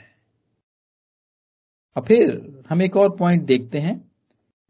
और 1.97 2.03
फिर 2.03 2.63
हम 2.69 2.81
एक 2.81 2.97
और 2.97 3.15
पॉइंट 3.15 3.43
देखते 3.43 3.77
हैं 3.77 4.11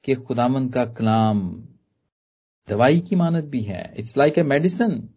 कि 0.03 0.15
खुदामंद 0.15 0.73
का 0.73 0.85
कलाम 0.85 1.63
दवाई 2.69 2.99
की 2.99 3.15
मानत 3.15 3.43
भी 3.43 3.61
है। 3.61 3.93
इट्स 3.97 4.17
लाइक 4.17 4.37
ए 4.37 4.43
मेडिसिन 4.43 5.09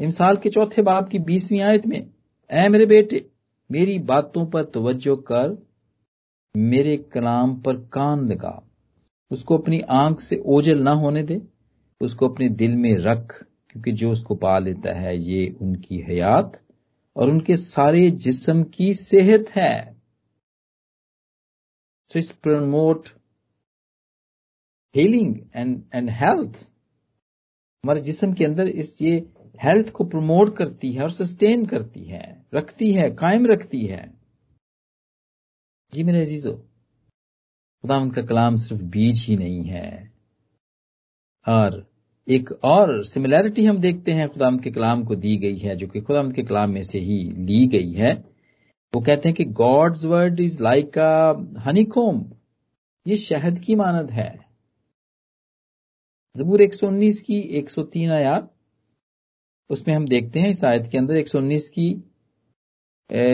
इमसाल 0.00 0.36
के 0.36 0.48
चौथे 0.48 0.82
बाप 0.82 1.08
की 1.08 1.18
बीसवीं 1.18 1.60
आयत 1.60 1.86
में, 1.86 2.10
ऐ 2.50 2.68
मेरे 2.68 2.86
बेटे, 2.86 3.30
मेरी 3.70 3.98
बातों 3.98 4.46
पर 4.46 4.64
तवज्जो 4.64 5.16
कर, 5.16 5.66
मेरे 6.56 6.96
कलाम 6.96 7.60
पर 7.60 7.76
कान 7.76 8.26
लगा। 8.26 8.70
उसको 9.30 9.58
अपनी 9.58 9.80
आँख 9.80 10.20
से 10.20 10.42
ओझल 10.46 10.82
ना 10.82 10.90
होने 10.90 11.22
दे, 11.22 11.42
उसको 12.00 12.28
अपने 12.28 12.48
दिल 12.48 12.76
में 12.76 12.96
रख, 12.96 13.44
क्योंकि 13.70 13.92
जो 13.92 14.10
उसको 14.10 14.34
पा 14.34 14.58
लेता 14.58 14.94
है, 14.94 15.18
ये 15.18 15.56
उनकी 15.62 15.98
हयात 15.98 16.63
और 17.16 17.30
उनके 17.30 17.56
सारे 17.56 18.10
जिस्म 18.10 18.64
की 18.64 18.94
सेहत 18.94 19.50
है। 19.50 19.94
So 22.10 22.18
it's 22.18 22.32
promote 22.32 23.08
healing 24.94 25.50
and 25.56 25.84
and 25.94 26.10
health 26.10 26.56
हमारे 27.84 28.00
जिस्म 28.00 28.32
के 28.34 28.44
अंदर 28.44 28.66
इस 28.66 29.02
ये 29.02 29.30
हेल्थ 29.62 29.90
को 29.90 30.04
प्रमोट 30.04 30.56
करती 30.56 30.92
है 30.92 31.02
और 31.02 31.10
सस्टेन 31.10 31.66
करती 31.66 32.04
है, 32.04 32.46
रखती 32.54 32.92
है, 32.92 33.10
कायम 33.10 33.46
रखती 33.46 33.86
है। 33.86 34.14
जी 35.94 36.02
मेरे 36.02 36.20
अजीजो 36.20 36.52
खुदा 37.82 37.98
का 38.08 38.22
कलाम 38.22 38.56
सिर्फ़ 38.56 38.84
बीज 38.84 39.24
ही 39.28 39.36
नहीं 39.36 39.62
है। 39.62 40.12
और 41.48 41.93
एक 42.28 42.50
और 42.64 43.04
सिमिलैरिटी 43.04 43.64
हम 43.64 43.78
देखते 43.78 44.12
हैं 44.12 44.28
खुदाम 44.28 44.58
के 44.58 44.70
कलाम 44.70 45.04
को 45.04 45.14
दी 45.14 45.36
गई 45.36 45.56
है, 45.58 45.76
जो 45.76 45.86
कि 45.86 46.00
खुदाम 46.00 46.30
के 46.32 46.42
कलाम 46.42 46.70
में 46.70 46.82
से 46.82 46.98
ही 46.98 47.22
ली 47.38 47.66
गई 47.66 47.92
है। 47.92 48.12
वो 48.92 49.00
कहते 49.00 49.28
हैं 49.28 49.36
कि 49.36 49.44
God's 49.44 50.04
word 50.04 50.40
is 50.40 50.62
like 50.62 50.98
a 50.98 51.32
honeycomb 51.60 52.24
ये 53.06 53.16
शहद 53.16 53.58
की 53.58 53.74
मानद 53.74 54.10
है। 54.10 54.32
जबूर 56.36 56.62
119 56.62 57.20
की 57.20 57.40
103 57.58 58.10
आयात, 58.10 58.50
उसमें 59.70 59.94
हम 59.94 60.06
देखते 60.08 60.40
हैं 60.40 60.48
इस 60.48 60.64
आयत 60.64 60.88
के 60.92 60.98
अंदर 60.98 61.16
119 61.16 61.68
की 61.68 61.92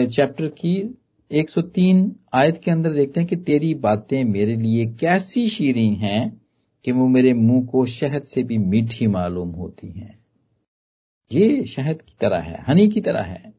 चैप्टर 0.07 0.47
की 0.47 0.75
103 1.31 2.11
आयत 2.33 2.57
के 2.57 2.71
अंदर 2.71 2.91
देखते 2.91 3.19
हैं 3.19 3.29
कि 3.29 3.35
तेरी 3.35 3.73
बातें 3.73 4.23
मेरे 4.23 4.55
लिए 4.55 4.85
कैसी 4.85 5.47
शीरीन 5.47 5.95
हैं। 5.95 6.40
कि 6.83 6.91
वो 6.91 7.07
मेरे 7.07 7.33
मुँह 7.33 7.65
को 7.65 7.85
शहद 7.85 8.21
से 8.21 8.43
भी 8.43 8.57
मीठी 8.57 9.07
मालूम 9.07 9.49
होती 9.49 9.91
हैं। 9.91 10.25
ये 11.31 11.65
शहद 11.65 12.01
की 12.01 12.13
तरह 12.19 12.39
है, 12.39 12.63
हनी 12.63 12.87
की 12.87 13.01
तरह 13.01 13.21
है। 13.21 13.53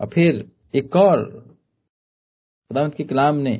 और 0.00 0.06
फिर 0.06 0.52
एक 0.74 0.96
और, 0.96 1.24
खुदावंत 2.68 2.94
के 2.94 3.04
कलाम 3.04 3.36
ने, 3.36 3.56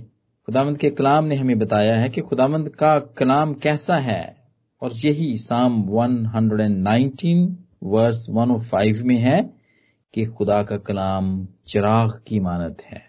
खुदावंत 0.46 0.78
के 0.78 0.90
कलाम 0.90 1.24
ने 1.24 1.36
हमें 1.36 1.58
बताया 1.58 1.96
है 1.96 2.08
कि 2.08 2.20
खुदावंत 2.20 2.74
का 2.74 2.98
कलाम 2.98 3.54
कैसा 3.54 3.96
है। 3.96 4.38
और 4.82 4.92
यही 4.92 5.36
साम 5.36 5.82
119 5.82 7.56
वर्स 7.82 8.26
105 8.30 9.02
में 9.02 9.18
है 9.18 9.54
कि 10.14 10.24
खुदा 10.24 10.62
का 10.62 10.76
कलाम 10.76 11.48
चिराग 11.66 12.22
की 12.26 12.40
मानत 12.40 12.82
है। 12.82 13.07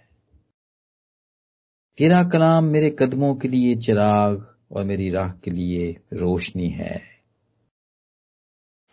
तेरा 2.00 2.24
कलाम 2.24 2.66
मेरे 2.66 2.90
कदमों 3.00 3.34
के 3.36 3.48
लिए 3.48 3.76
चिराग 3.76 4.56
और 4.72 4.84
मेरी 4.86 5.10
राह 5.10 5.32
के 5.44 5.52
लिए 5.52 5.92
रोशनी 6.14 6.70
है। 6.70 7.02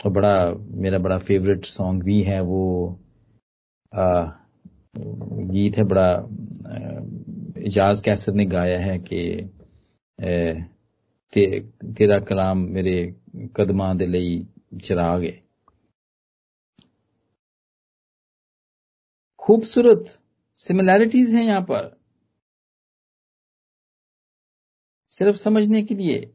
और 0.04 0.12
बड़ा 0.12 0.54
मेरा 0.54 0.98
बड़ा 0.98 1.18
फेवरेट 1.18 1.64
सॉन्ग 1.64 2.02
भी 2.02 2.22
है 2.22 2.40
वो 2.40 2.62
आ, 3.94 4.24
गीत 4.98 5.76
है 5.76 5.84
बड़ा 5.84 6.10
इजाज 7.62 8.00
कैसर 8.00 8.32
ने 8.34 8.44
गाया 8.46 8.78
है 8.80 8.98
कि 8.98 9.50
ते, 11.32 11.60
तेरा 11.60 12.18
कलाम 12.18 12.58
मेरे 12.58 13.14
कदमां 13.56 13.96
दे 13.96 14.06
ਲਈ 14.06 14.46
चिराग 14.84 15.22
है। 15.22 15.42
खूबसूरत 19.38 20.18
सिमिलैरिटीज 20.58 21.34
हैं 21.34 21.44
यहाँ 21.44 21.62
पर। 21.62 21.95
सिर्फ़ 25.18 25.36
समझने 25.36 25.82
के 25.82 25.94
लिए। 25.94 26.30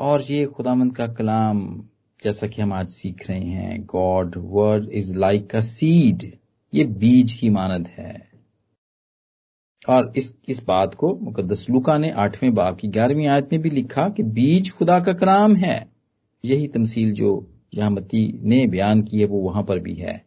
और 0.00 0.22
ये 0.22 0.46
खुदामंद 0.46 0.96
का 0.96 1.06
कलाम, 1.06 1.84
जैसा 2.24 2.46
कि 2.46 2.62
हम 2.62 2.72
आज 2.72 2.88
सीख 2.88 3.30
रहे 3.30 3.40
हैं 3.40 3.84
God 3.84 4.34
word 4.36 4.90
is 4.92 5.18
like 5.18 5.56
a 5.56 5.60
seed 5.60 6.32
ये 6.74 6.84
बीज 6.84 7.32
की 7.32 7.50
मानद 7.50 7.88
है। 7.88 8.30
और 9.88 10.12
इस 10.16 10.36
इस 10.48 10.64
बात 10.64 10.94
को 10.94 11.18
मुकदस 11.22 11.70
लुका 11.70 11.98
ने 11.98 12.10
आठवें 12.10 12.54
बाब 12.54 12.76
की 12.76 12.88
ग्यारहवीं 12.88 13.26
आयत 13.26 13.48
में 13.52 13.62
भी 13.62 13.70
लिखा 13.70 14.08
कि 14.08 14.22
बीज 14.22 14.70
खुदा 14.70 15.00
का 15.00 15.12
कलाम 15.12 15.56
है। 15.56 15.86
यही 16.44 16.68
तमसील 16.68 17.12
जो 17.12 17.50
यहाँ 17.74 17.90
मत्ती 17.90 18.40
ने 18.42 18.66
बयान 18.66 19.02
की 19.02 19.20
है, 19.20 19.26
वो 19.26 19.40
वहाँ 19.40 19.62
पर 19.62 19.78
भी 19.78 19.94
है। 19.94 20.24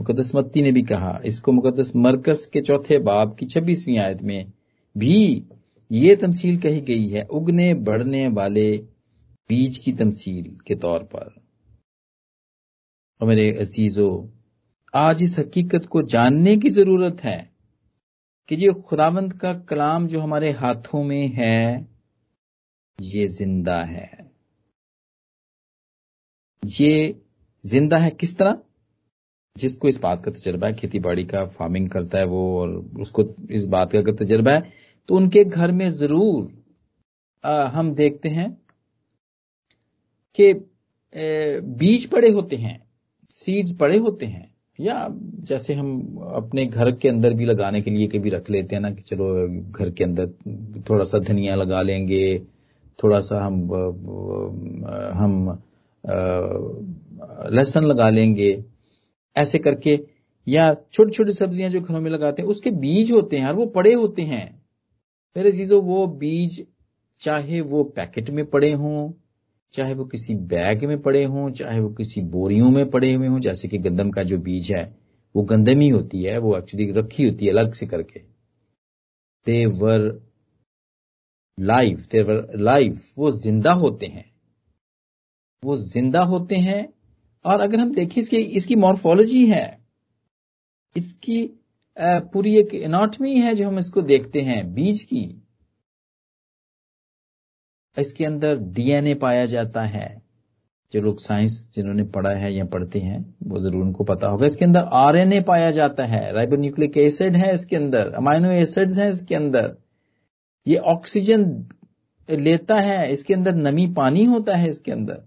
मुकदस 0.00 0.34
मत्ती 0.34 0.62
ने 0.62 0.72
भी 0.72 0.82
कहा, 0.82 1.20
इसको 1.24 1.52
मुकदस 1.52 1.92
मरकस 1.96 2.46
के 2.46 2.60
चौथे 2.60 2.98
बाब 2.98 3.36
की 3.38 3.46
छब्बीसवीं 3.46 3.98
आयत 3.98 4.22
में 4.22 4.52
भी 4.96 5.44
ये 5.90 6.14
तमसील 6.16 6.60
कही 6.60 6.80
गई 6.80 7.08
है 7.08 7.22
उगने 7.24 7.72
बढ़ने 7.74 8.26
वाले 8.28 8.76
बीज 9.50 9.78
की 9.78 9.92
तमसील 9.92 10.56
के 10.66 10.74
तौर 10.74 11.02
पर। 11.02 11.34
और 13.20 13.28
मेरे 13.28 13.50
अजीजों, 13.52 14.28
आज 14.94 15.22
इस 15.22 15.38
हकीकत 15.38 15.86
को 15.86 16.02
जानने 16.02 16.56
की 16.56 16.70
ज़रूरत 16.70 17.20
है 17.20 17.38
कि 18.48 18.54
ये 18.54 18.72
खुदावंत 18.82 19.32
का 19.32 19.52
कलाम 19.60 20.06
जो 20.08 20.20
हमारे 20.20 20.50
हाथों 20.50 21.02
में 21.04 21.28
है, 21.28 21.86
ये 22.98 23.26
ज़िंदा 23.26 23.82
है। 23.84 24.30
ये 26.64 27.20
ज़िंदा 27.64 27.96
है 27.96 28.10
किस 28.10 28.36
तरह? 28.38 28.58
जिसको 29.56 29.88
इस 29.88 30.00
बात 30.00 30.24
का 30.24 30.30
तजर्बा 30.30 30.66
है, 30.66 30.74
खेती 30.74 30.98
बाड़ी 30.98 31.24
का 31.24 31.44
फ़ार्मिंग 31.46 31.88
करता 31.90 32.18
है 32.18 32.24
वो 32.24 32.60
और 32.60 32.70
उसको 33.00 33.24
इस 33.50 33.64
बात 33.66 33.92
का 33.92 34.12
तजर्बा 34.24 34.52
है 34.52 34.77
तो 35.08 35.16
उनके 35.16 35.44
घर 35.44 35.72
में 35.72 35.88
ज़रूर 35.88 36.58
आ, 37.44 37.64
हम 37.64 37.94
देखते 37.94 38.28
हैं 38.28 38.58
कि 40.34 40.52
बीज 41.62 42.04
पड़े 42.06 42.30
होते 42.30 42.56
हैं 42.56 42.80
सीड्स 43.30 43.72
पड़े 43.72 43.98
होते 43.98 44.26
हैं 44.26 44.54
या 44.80 45.08
जैसे 45.34 45.74
हम 45.74 46.18
अपने 46.34 46.66
घर 46.66 46.90
के 46.92 47.08
अंदर 47.08 47.34
भी 47.34 47.44
लगाने 47.44 47.80
के 47.82 47.90
लिए 47.90 48.06
कभी 48.06 48.30
रख 48.30 48.50
लेते 48.50 48.74
हैं 48.74 48.82
ना 48.82 48.90
कि 48.90 49.02
चलो 49.02 49.48
घर 49.70 49.90
के 49.90 50.04
अंदर 50.04 50.26
थोड़ा 50.90 51.04
सा 51.04 51.18
धनिया 51.18 51.54
लगा 51.54 51.82
लेंगे 51.82 52.38
थोड़ा 53.02 53.20
सा 53.20 53.44
हम 53.44 53.62
हम 55.14 55.58
लहसुन 57.50 57.84
लगा 57.84 58.08
लेंगे 58.10 58.64
ऐसे 59.36 59.58
करके 59.58 59.98
या 60.48 60.74
छोटी 60.92 61.10
छोटी 61.10 61.32
सब्ज़ियाँ 61.32 61.70
जो 61.70 61.80
घरों 61.80 62.00
में 62.00 62.10
लगाते 62.10 62.42
हैं 62.42 62.48
उसके 62.48 62.70
बीज 62.70 63.12
होते 63.12 63.36
हैं 63.36 63.46
और 63.46 63.54
वो 63.54 63.66
पड़े 63.66 63.92
होते 63.94 64.22
हैं। 64.22 64.57
मेरे 65.36 65.52
चीज़ों 65.52 65.82
वो 65.82 66.06
बीज, 66.06 66.66
चाहे 67.22 67.60
वो 67.60 67.82
पैकेट 67.96 68.30
में 68.30 68.44
पड़े 68.46 68.72
हों, 68.72 69.12
चाहे 69.74 69.94
वो 69.94 70.04
किसी 70.04 70.34
बैग 70.34 70.84
में 70.84 71.00
पड़े 71.02 71.24
हों, 71.24 71.50
चाहे 71.52 71.80
वो 71.80 71.88
किसी 71.90 72.20
बोरियों 72.28 72.70
में 72.70 72.88
पड़े 72.90 73.12
हुए 73.14 73.26
हों, 73.26 73.40
जैसे 73.40 73.68
कि 73.68 73.78
गंदम 73.78 74.10
का 74.10 74.22
जो 74.22 74.38
बीज 74.38 74.70
है, 74.72 74.84
वो 75.34 75.42
गंदम 75.42 75.80
ही 75.80 75.88
होती 75.88 76.22
है, 76.22 76.38
वो 76.38 76.56
एक्चुअली 76.56 76.90
रखी 76.92 77.28
होती 77.28 77.46
है 77.46 77.52
अलग 77.52 77.72
से 77.72 77.86
करके। 77.86 78.20
देवर 79.46 80.08
लाइव 81.58 82.04
देवर 82.12 82.46
लाइव 82.56 83.00
वो 83.18 83.30
ज़िंदा 83.32 83.72
होते 83.72 84.06
हैं। 84.06 84.24
वो 85.62 85.76
ज़िंदा 85.76 86.20
होते 86.22 86.56
हैं, 86.56 86.88
और 87.44 87.60
अगर 87.60 87.80
हम 87.80 87.94
देखें 87.94 88.20
इसकी 88.20 88.36
इसकी 88.36 88.76
मॉर्फोलॉजी 88.76 89.46
है, 89.46 89.78
इसकी 90.96 91.42
पूरी 91.98 92.56
एक 92.56 92.74
एनाटमी 92.74 93.34
है 93.40 93.54
जो 93.54 93.68
हम 93.68 93.78
इसको 93.78 94.02
देखते 94.02 94.40
हैं, 94.40 94.74
बीज 94.74 95.02
की। 95.02 95.24
इसके 97.96 98.24
अंदर 98.24 98.56
डीएनए 98.56 99.14
पाया 99.14 99.44
जाता 99.46 99.82
है। 99.82 100.06
जो 100.92 101.00
लोग 101.00 101.18
साइंस 101.20 101.70
जिन्होंने 101.74 102.04
पढ़ा 102.04 102.30
है 102.30 102.52
या 102.54 102.64
पढ़ते 102.64 102.98
हैं, 102.98 103.18
वो 103.42 103.58
ज़रूर 103.60 103.82
उनको 103.82 104.04
पता 104.04 104.28
होगा। 104.28 104.46
इसके 104.46 104.64
अंदर 104.64 104.88
आरएनए 104.92 105.40
पाया 105.40 105.70
जाता 105.70 106.04
है। 106.06 106.32
राइबोन्यूक्लिक 106.32 106.96
एसिड 106.96 107.36
है 107.36 107.52
इसके 107.54 107.76
अंदर। 107.76 108.12
अमाइनो 108.12 108.50
एसिड्स 108.50 108.98
हैं 108.98 109.08
इसके 109.08 109.34
अंदर। 109.34 109.76
ये 110.66 110.76
ऑक्सीजन 110.76 111.44
लेता 112.28 112.80
है, 112.80 113.12
इसके 113.12 113.34
अंदर 113.34 113.54
नमी 113.54 113.86
पानी 113.94 114.24
होता 114.24 114.56
है 114.56 114.68
इसके 114.68 114.92
अंदर। 114.92 115.24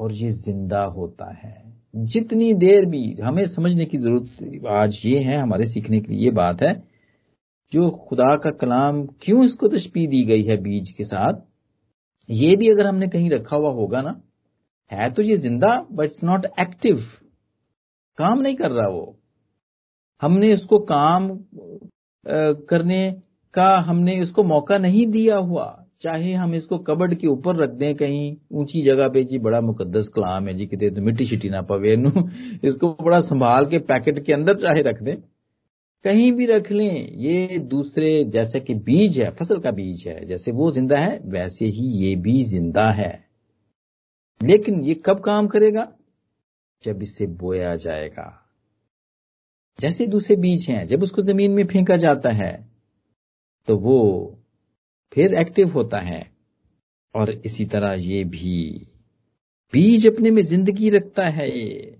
और 0.00 0.12
ये 0.12 0.30
ज़िंदा 0.30 0.82
होता 0.84 1.32
है। 1.34 1.79
जितनी 1.94 2.52
देर 2.54 2.84
भी 2.86 3.02
हमें 3.22 3.44
समझने 3.46 3.84
की 3.84 3.98
ज़रूरत 3.98 4.66
आज 4.70 5.00
ये 5.06 5.18
है, 5.18 5.36
हमारे 5.36 5.64
सीखने 5.66 6.00
के 6.00 6.12
लिए 6.12 6.24
ये 6.24 6.30
बात 6.30 6.62
है, 6.62 6.72
जो 7.72 7.90
खुदा 8.08 8.34
का 8.36 8.50
कलाम 8.60 9.04
क्यों 9.22 9.44
इसको 9.44 9.68
तशबी 9.68 10.06
दी 10.06 10.22
गई 10.24 10.42
है 10.44 10.56
बीज 10.62 10.90
के 10.90 11.04
साथ, 11.04 11.40
ये 12.28 12.54
भी 12.56 12.68
अगर 12.70 12.86
हमने 12.86 13.08
कहीं 13.08 13.30
रखा 13.30 13.56
हुआ 13.56 13.70
होगा 13.72 14.02
ना, 14.02 14.20
है 14.90 15.10
तो 15.10 15.22
ये 15.22 15.36
ज़िंदा 15.36 15.74
बट 15.92 16.04
इट्स 16.04 16.22
नॉट 16.24 16.46
एक्टिव 16.60 17.02
काम 18.18 18.40
नहीं 18.40 18.54
कर 18.56 18.70
रहा 18.70 18.88
वो। 18.88 19.16
हमने 20.22 20.52
उसको 20.54 20.78
काम 20.86 21.28
करने 22.26 23.10
का, 23.54 23.76
हमने 23.78 24.20
उसको 24.22 24.42
मौका 24.44 24.78
नहीं 24.78 25.06
दिया 25.08 25.36
हुआ। 25.38 25.79
चाहे 26.00 26.32
हम 26.32 26.54
इसको 26.54 26.78
कबड 26.78 27.14
के 27.14 27.26
ऊपर 27.26 27.56
रख 27.56 27.70
दें 27.70 27.94
कहीं, 27.94 28.36
ऊँची 28.52 28.80
जगह 28.80 29.08
पे, 29.08 29.24
जी 29.24 29.38
बड़ा 29.38 29.60
मुकद्दस 29.60 30.08
कलाम 30.08 30.48
है 30.48 30.54
जी, 30.54 30.66
कितने 30.66 30.90
तो 30.90 31.02
मिट्टी 31.02 31.24
शिट्टी 31.24 31.48
ना 31.50 31.62
पवे 31.62 31.96
नू 31.96 32.10
इसको 32.64 32.96
बड़ा 33.04 33.20
संभाल 33.20 33.66
के 33.66 33.78
पैकेट 33.78 34.24
के 34.24 34.32
अंदर 34.32 34.54
चाहे 34.54 34.82
रख 34.82 35.02
दें। 35.02 35.16
कहीं 36.04 36.32
भी 36.32 36.46
रख 36.46 36.72
लें, 36.72 37.12
ये 37.12 37.58
दूसरे, 37.58 38.24
जैसे 38.24 38.60
कि 38.60 38.74
बीज 38.74 39.18
है, 39.18 39.30
फ़सल 39.30 39.58
का 39.58 39.70
बीज 39.70 40.08
है, 40.08 40.24
जैसे 40.24 40.52
वो 40.52 40.70
ज़िंदा 40.70 40.98
है, 40.98 41.20
वैसे 41.24 41.66
ही 41.66 41.86
ये 42.04 42.16
भी 42.16 42.42
ज़िंदा 42.42 42.90
है। 42.90 43.28
लेकिन 44.42 44.80
ये 44.80 44.94
कब 44.94 45.20
काम 45.20 45.46
करेगा? 45.46 45.92
जब 46.84 47.02
इसे 47.02 47.26
बोया 47.26 47.76
जाएगा। 47.76 48.46
जैसे 49.80 50.06
दूसरे 50.06 50.36
बीज 50.36 50.66
हैं, 50.68 50.86
जब 50.86 51.02
उसको 51.02 51.22
ज़मीन 51.22 51.50
में 51.50 51.66
फेंका 51.66 51.96
जाता 51.96 52.30
है 52.30 52.70
तो 53.66 53.76
वो 53.76 54.36
फिर 55.12 55.34
एक्टिव 55.34 55.68
होता 55.68 56.00
है। 56.00 56.30
और 57.14 57.30
इसी 57.30 57.64
तरह 57.64 57.92
ये 58.00 58.24
भी। 58.24 58.86
बीज 59.72 60.06
अपने 60.06 60.30
में 60.30 60.42
ज़िंदगी 60.42 60.90
रखता 60.90 61.28
है। 61.28 61.48
ये 61.50 61.96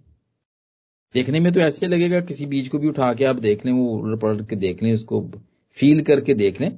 देखने 1.15 1.41
में 1.41 1.53
तो 1.53 1.61
ऐसे 1.61 1.87
लगेगा 1.87 2.21
किसी 2.21 2.47
बीज 2.47 2.69
को 2.69 2.79
भी 2.79 2.89
उठा 2.89 3.13
के 3.15 3.25
आप 3.25 3.37
देख 3.37 3.65
लें 3.67 3.73
वो 3.73 3.87
उलट 3.93 4.21
पलट 4.21 4.49
के 4.49 4.57
देख 4.57 4.83
लें 4.83 4.93
उसको 4.95 5.21
फील 5.77 6.03
करके 6.03 6.35
देख 6.35 6.61
लें। 6.61 6.71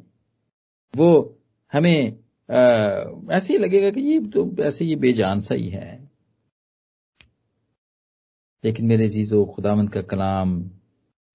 वो 0.94 1.38
हमें 1.72 2.18
आ, 2.48 3.34
ऐसे 3.36 3.52
ही 3.52 3.58
लगेगा 3.58 3.90
कि 3.90 4.00
ये 4.00 4.18
तो 4.20 4.62
ऐसे 4.62 4.84
ये 4.84 4.96
बेजान 4.96 5.40
सा 5.40 5.54
ही 5.54 5.68
है। 5.68 6.08
लेकिन 8.64 8.86
मेरे 8.86 9.08
जीजो 9.08 9.44
खुदामंद 9.44 9.90
का 9.90 10.02
कलाम 10.02 10.62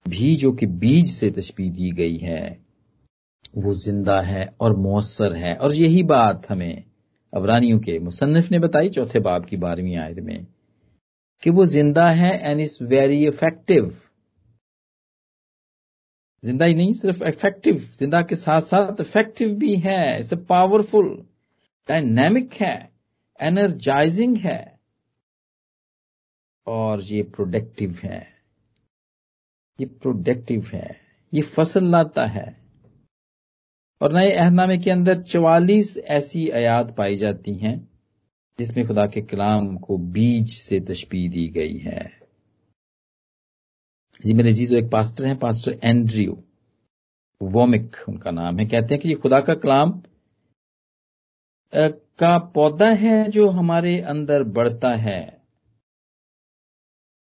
भी 0.05 0.35
जो 0.35 0.51
कि 0.51 0.65
बीज 0.65 1.11
से 1.11 1.29
तशबी 1.31 1.69
दी 1.69 1.91
गई 1.91 2.17
है। 2.17 2.66
वो 3.57 3.73
ज़िंदा 3.75 4.19
है 4.21 4.45
और 4.61 4.75
मौसर 4.77 5.35
है। 5.35 5.55
और 5.55 5.73
यही 5.75 6.03
बात 6.05 6.49
हमें 6.49 6.83
अबरानियों 7.33 7.79
के 7.79 7.97
मुसन्फ 7.99 8.51
ने 8.51 8.59
बताई 8.59 8.89
चौथे 8.89 9.19
बाब 9.19 9.45
की 9.45 9.57
बारहवीं 9.57 9.95
आयत 9.97 10.19
में 10.19 10.45
कि 11.43 11.49
वो 11.49 11.65
ज़िंदा 11.67 12.09
है 12.11 12.31
एंड 12.41 12.61
इज़ 12.61 12.83
वेरी 12.85 13.25
इफ़ेक्टिव 13.27 13.93
ज़िंदा 16.43 16.65
ही 16.65 16.73
नहीं, 16.75 16.93
सिर्फ़ 16.93 17.23
इफ़ेक्टिव 17.23 17.77
ज़िंदा 17.99 18.21
के 18.21 18.35
साथ 18.35 18.61
साथ 18.61 19.01
इफ़ेक्टिव 19.01 19.49
भी 19.55 19.75
है 19.77 20.19
इट्स 20.19 20.33
पावरफुल 20.49 21.07
डायनेमिक 21.87 22.53
है 22.53 22.73
एनर्जाइजिंग 23.39 24.37
है, 24.37 24.59
और 26.67 27.01
ये 27.01 27.21
प्रोडक्टिव 27.25 27.99
है। 28.03 28.21
ये 29.79 29.85
प्रोडक्टिव 29.85 30.69
है, 30.73 30.89
ये 31.33 31.41
फ़सल 31.43 31.85
लाता 31.85 32.25
है। 32.27 32.45
और 34.01 34.13
नए 34.13 34.31
अहदनामे 34.31 34.77
के 34.77 34.91
अंदर 34.91 35.21
चवालीस 35.21 35.97
ऐसी 35.97 36.49
आयात 36.49 36.95
पाई 36.95 37.15
जाती 37.15 37.53
हैं, 37.53 37.89
जिसमें 38.59 38.87
खुदा 38.87 39.05
के 39.07 39.21
कलाम 39.21 39.77
को 39.77 39.97
बीज 39.97 40.57
से 40.57 40.79
तशबी 40.79 41.29
दी 41.29 41.47
गई 41.47 41.77
है। 41.77 42.19
जी, 44.25 44.33
मेरे 44.33 44.51
जीजो 44.51 44.77
एक 44.77 44.91
पास्टर 44.91 45.25
हैं, 45.25 45.39
पास्टर 45.39 45.79
एंड्रयू। 45.83 46.43
वोमिक 47.41 47.95
उनका 48.09 48.31
नाम 48.31 48.59
है। 48.59 48.65
कहते 48.65 48.93
हैं 48.93 49.01
कि 49.03 49.09
ये 49.09 49.15
खुदा 49.15 49.39
का 49.39 49.53
कलाम 49.53 50.01
का 52.19 52.37
पौधा 52.37 52.89
है 52.89 53.29
जो 53.29 53.49
हमारे 53.49 54.01
अंदर 54.01 54.43
बढ़ता 54.43 54.89
है 54.95 55.41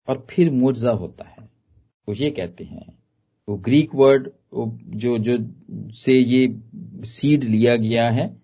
और 0.09 0.27
फिर 0.31 0.51
मुआवजा 0.51 0.91
होता 0.91 1.25
है। 1.25 1.45
वो 2.09 2.14
ये 2.14 2.31
कहते 2.31 2.64
हैं 2.64 3.06
वो 3.49 3.57
ग्रीक 3.57 3.95
वर्ड 3.95 4.31
जो 4.97 5.19
जो 5.19 5.37
से 5.93 6.13
ये 6.13 6.61
सीड 7.05 7.45
लिया 7.45 7.77
गया 7.77 8.09
है 8.11 8.37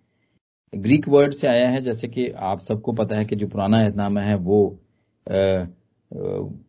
ग्रीक 0.74 1.08
वर्ड 1.08 1.32
से 1.32 1.48
आया 1.48 1.68
है 1.68 1.80
जैसे 1.80 2.08
कि 2.08 2.28
आप 2.28 2.60
सबको 2.60 2.92
पता 2.92 3.16
है 3.16 3.24
कि 3.24 3.36
जो 3.36 3.46
पुराना 3.46 3.82
एहतनामा 3.82 4.20
है 4.20 4.36
वो 4.36 4.78
आ, 5.30 5.64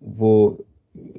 वो 0.04 0.66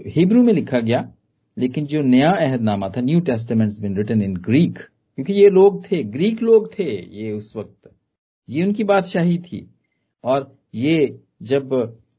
हिब्रू 0.06 0.42
में 0.42 0.52
लिखा 0.52 0.80
गया 0.80 1.12
लेकिन 1.58 1.86
जो 1.86 2.02
नया 2.02 2.30
अहदनामा 2.30 2.88
था 2.88 3.00
new 3.00 3.20
testament's 3.20 3.80
been 3.80 3.96
written 3.96 4.22
in 4.22 4.36
Greek 4.36 4.78
क्योंकि 5.18 5.32
ये 5.32 5.50
लोग 5.50 5.84
थे 5.84 6.02
ग्रीक 6.02 6.42
लोग 6.42 6.78
थे 6.78 6.90
ये 7.16 7.30
उस 7.32 7.56
वक्त। 7.56 7.90
ये 8.50 8.62
उनकी 8.62 8.84
बादशाही 8.84 9.38
थी। 9.38 9.70
और 10.24 10.56
ये 10.74 11.20
जब 11.42 11.70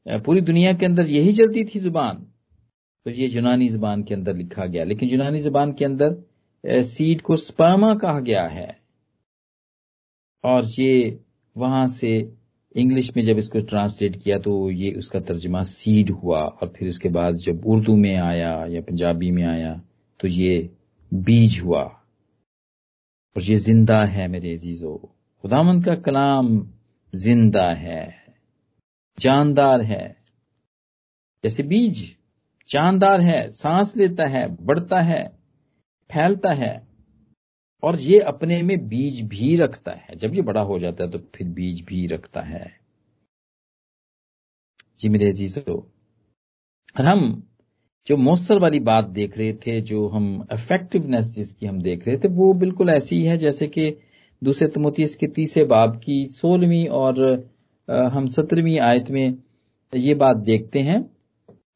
पूरी 0.08 0.40
दुनिया 0.40 0.72
के 0.72 0.86
अंदर 0.86 1.06
यही 1.06 1.32
चलती 1.32 1.64
थी 1.64 1.78
ज़ुबान 1.78 2.26
तो 3.06 3.10
ये 3.10 3.26
यूनानी 3.28 3.68
जबान 3.68 4.02
के 4.02 4.14
अंदर 4.14 4.36
लिखा 4.36 4.64
गया। 4.66 4.84
लेकिन 4.84 5.08
यूनानी 5.08 5.38
जबान 5.38 5.72
के 5.72 5.84
अंदर 5.84 6.82
सीड 6.84 7.20
को 7.22 7.36
स्पर्मा 7.38 7.94
कहा 7.96 8.20
गया 8.20 8.46
है। 8.48 8.68
और 10.44 10.64
ये 10.70 11.18
वहाँ 11.56 11.86
से 11.88 12.10
इंग्लिश 12.74 13.10
में 13.16 13.22
जब 13.24 13.38
इसको 13.38 13.60
ट्रांसलेट 13.62 14.16
किया 14.22 14.38
तो 14.38 14.70
ये 14.70 14.90
उसका 14.94 15.20
तर्जमा 15.20 15.62
सीड 15.64 16.10
हुआ 16.12 16.40
और 16.40 16.72
फिर 16.76 16.88
उसके 16.88 17.08
बाद 17.08 17.36
जब 17.44 17.66
उर्दू 17.66 17.96
में 17.96 18.16
आया 18.16 18.50
या 18.66 18.80
पंजाबी 18.80 19.30
में 19.30 19.44
आया 19.44 19.72
तो 20.20 20.28
ये 20.28 20.58
बीज 21.12 21.60
हुआ। 21.64 21.82
और 21.82 23.42
ये 23.42 23.56
ज़िंदा 23.58 24.02
है 24.06 24.28
मेरे 24.28 24.52
अजीजो। 24.54 24.96
खुदामंद 25.44 25.84
का 25.84 25.94
कलाम 26.02 26.46
ज़िंदा 27.14 27.72
है, 27.74 28.04
जानदार 29.18 29.82
है। 29.84 30.06
जैसे 31.44 31.62
बीज। 31.64 32.04
जानदार 32.68 33.20
है, 33.20 33.48
सांस 33.50 33.96
लेता 33.96 34.24
है, 34.26 34.46
बढ़ता 34.56 35.00
है, 35.00 35.22
फैलता 36.10 36.52
है, 36.54 36.86
और 37.82 37.98
ये 38.00 38.18
अपने 38.20 38.60
में 38.62 38.88
बीज 38.88 39.20
भी 39.28 39.54
रखता 39.56 39.92
है। 39.92 40.16
जब 40.16 40.34
ये 40.34 40.42
बड़ा 40.42 40.60
हो 40.62 40.78
जाता 40.78 41.04
है 41.04 41.10
तो 41.10 41.18
फिर 41.34 41.48
बीज 41.48 41.84
भी 41.84 42.06
रखता 42.06 42.40
है। 42.40 42.66
जी 45.00 45.08
मेरे 45.08 45.28
अजीजो 45.28 45.76
हम 46.96 47.42
जो 48.06 48.16
मौसर 48.16 48.58
वाली 48.58 48.78
बात 48.80 49.04
देख 49.06 49.36
रहे 49.38 49.52
थे, 49.54 49.80
जो 49.80 50.06
हम 50.08 50.46
इफेक्टिवनेस 50.52 51.26
जिसकी 51.26 51.66
हम 51.66 51.80
देख 51.82 52.06
रहे 52.08 52.16
थे, 52.16 52.28
वो 52.28 52.52
बिल्कुल 52.54 52.90
ऐसी 52.90 53.16
ही 53.16 53.24
है 53.24 53.36
जैसे 53.36 53.66
कि 53.68 53.90
दूसरे 54.42 54.68
तमोतीस 54.68 55.14
के 55.16 55.26
तीसरे 55.28 55.64
बाब 55.64 55.96
की 55.96 56.24
सोलहवीं 56.26 56.86
और 56.90 57.20
हम 58.12 58.26
सत्रहवीं 58.26 58.78
आयत 58.80 59.10
में 59.10 59.36
ये 59.92 60.14
बात 60.16 60.36
देखते 60.36 60.78
हैं। 60.80 61.00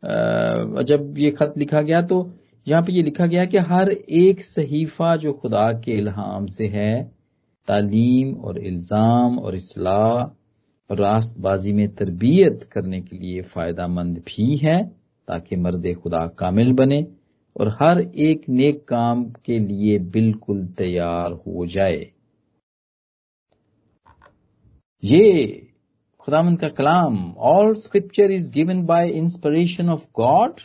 जब 0.02 1.14
ये 1.18 1.30
खत 1.30 1.54
लिखा 1.58 1.80
गया 1.82 2.00
तो 2.02 2.18
यहाँ 2.66 2.82
पे 2.82 2.92
ये 2.92 3.02
लिखा 3.02 3.26
गया 3.26 3.44
कि 3.44 3.58
हर 3.68 3.90
एक 3.90 4.42
सहीफा 4.44 5.14
जो 5.16 5.32
खुदा 5.32 5.70
के 5.84 5.92
इल्हाम 5.92 6.46
से 6.46 6.66
है, 6.68 7.02
तालीम 7.68 8.34
और 8.36 8.58
इल्ज़ाम 8.58 9.38
और 9.38 9.54
इसलाह 9.54 10.20
और 10.90 11.00
रास्तबाजी 11.00 11.72
में 11.72 11.88
तरबियत 11.94 12.68
करने 12.72 13.00
के 13.00 13.16
लिए 13.16 13.42
फ़ायदा 13.44 13.86
मंद 13.88 14.18
भी 14.26 14.56
है, 14.56 14.82
ताकि 15.28 15.56
मर्द 15.56 15.94
खुदा 16.02 16.26
कामिल 16.38 16.72
बने 16.72 17.06
और 17.56 17.68
हर 17.80 18.00
एक 18.00 18.48
नेक 18.48 18.84
काम 18.88 19.24
के 19.44 19.58
लिए 19.58 19.98
बिल्कुल 20.10 20.64
तैयार 20.78 21.32
हो 21.46 21.66
जाए। 21.66 22.10
ये 25.02 25.66
खुदामंद 26.23 26.59
का 26.59 26.69
कलाम 26.77 27.17
all 27.49 27.73
scripture 27.75 28.31
is 28.31 28.49
given 28.51 28.85
by 28.85 29.09
inspiration 29.17 29.89
of 29.89 30.05
God 30.17 30.61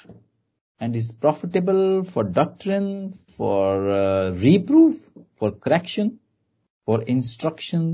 and 0.81 0.97
is 0.97 1.13
profitable 1.21 1.81
for 2.13 2.29
doctrine 2.33 2.89
for 3.37 3.89
reproof 4.41 5.07
for 5.41 5.59
correction 5.65 6.11
for 6.89 7.05
instruction 7.09 7.87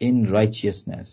in 0.00 0.26
righteousness 0.26 1.12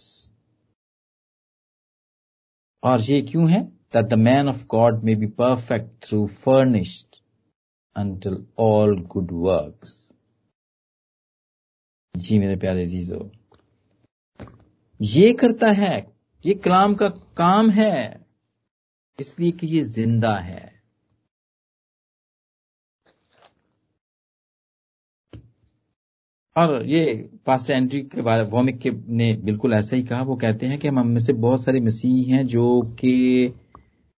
और 2.83 3.01
ये 3.01 3.21
क्यों 3.21 3.49
है 3.51 3.63
that 3.93 4.05
the 4.05 4.17
man 4.19 4.47
of 4.49 4.65
God 4.69 5.03
may 5.03 5.15
be 5.15 5.27
perfect 5.39 5.89
throughly 6.07 6.25
furnished 6.45 7.19
until 7.95 8.45
all 8.59 8.95
good 9.07 9.31
works 9.41 9.97
जी 12.15 12.37
मेरे 12.39 12.55
प्यारे 12.55 12.85
जीजो 12.85 13.19
ये 15.00 15.32
करता 15.32 15.70
है, 15.70 16.06
ये 16.44 16.54
कलाम 16.54 16.94
का 16.94 17.08
काम 17.36 17.70
है, 17.70 18.20
इसलिए 19.18 19.50
कि 19.50 19.66
ये 19.66 19.82
ज़िंदा 19.82 20.34
है। 20.36 20.74
और 26.56 26.84
ये 26.86 27.30
पास्ट 27.46 27.70
एंट्री 27.70 28.00
के 28.00 28.22
बारे, 28.22 28.42
वोमिक 28.42 28.78
के 28.78 28.90
ने 28.90 29.32
बिल्कुल 29.44 29.72
ऐसा 29.74 29.96
ही 29.96 30.02
कहा, 30.02 30.22
वो 30.22 30.36
कहते 30.36 30.66
हैं 30.66 30.78
कि 30.78 30.88
हम 30.88 31.06
में 31.06 31.18
से 31.20 31.32
बहुत 31.32 31.62
सारे 31.64 31.80
मसीह 31.80 32.34
हैं 32.34 32.46
जो 32.46 32.80
कि 33.00 33.54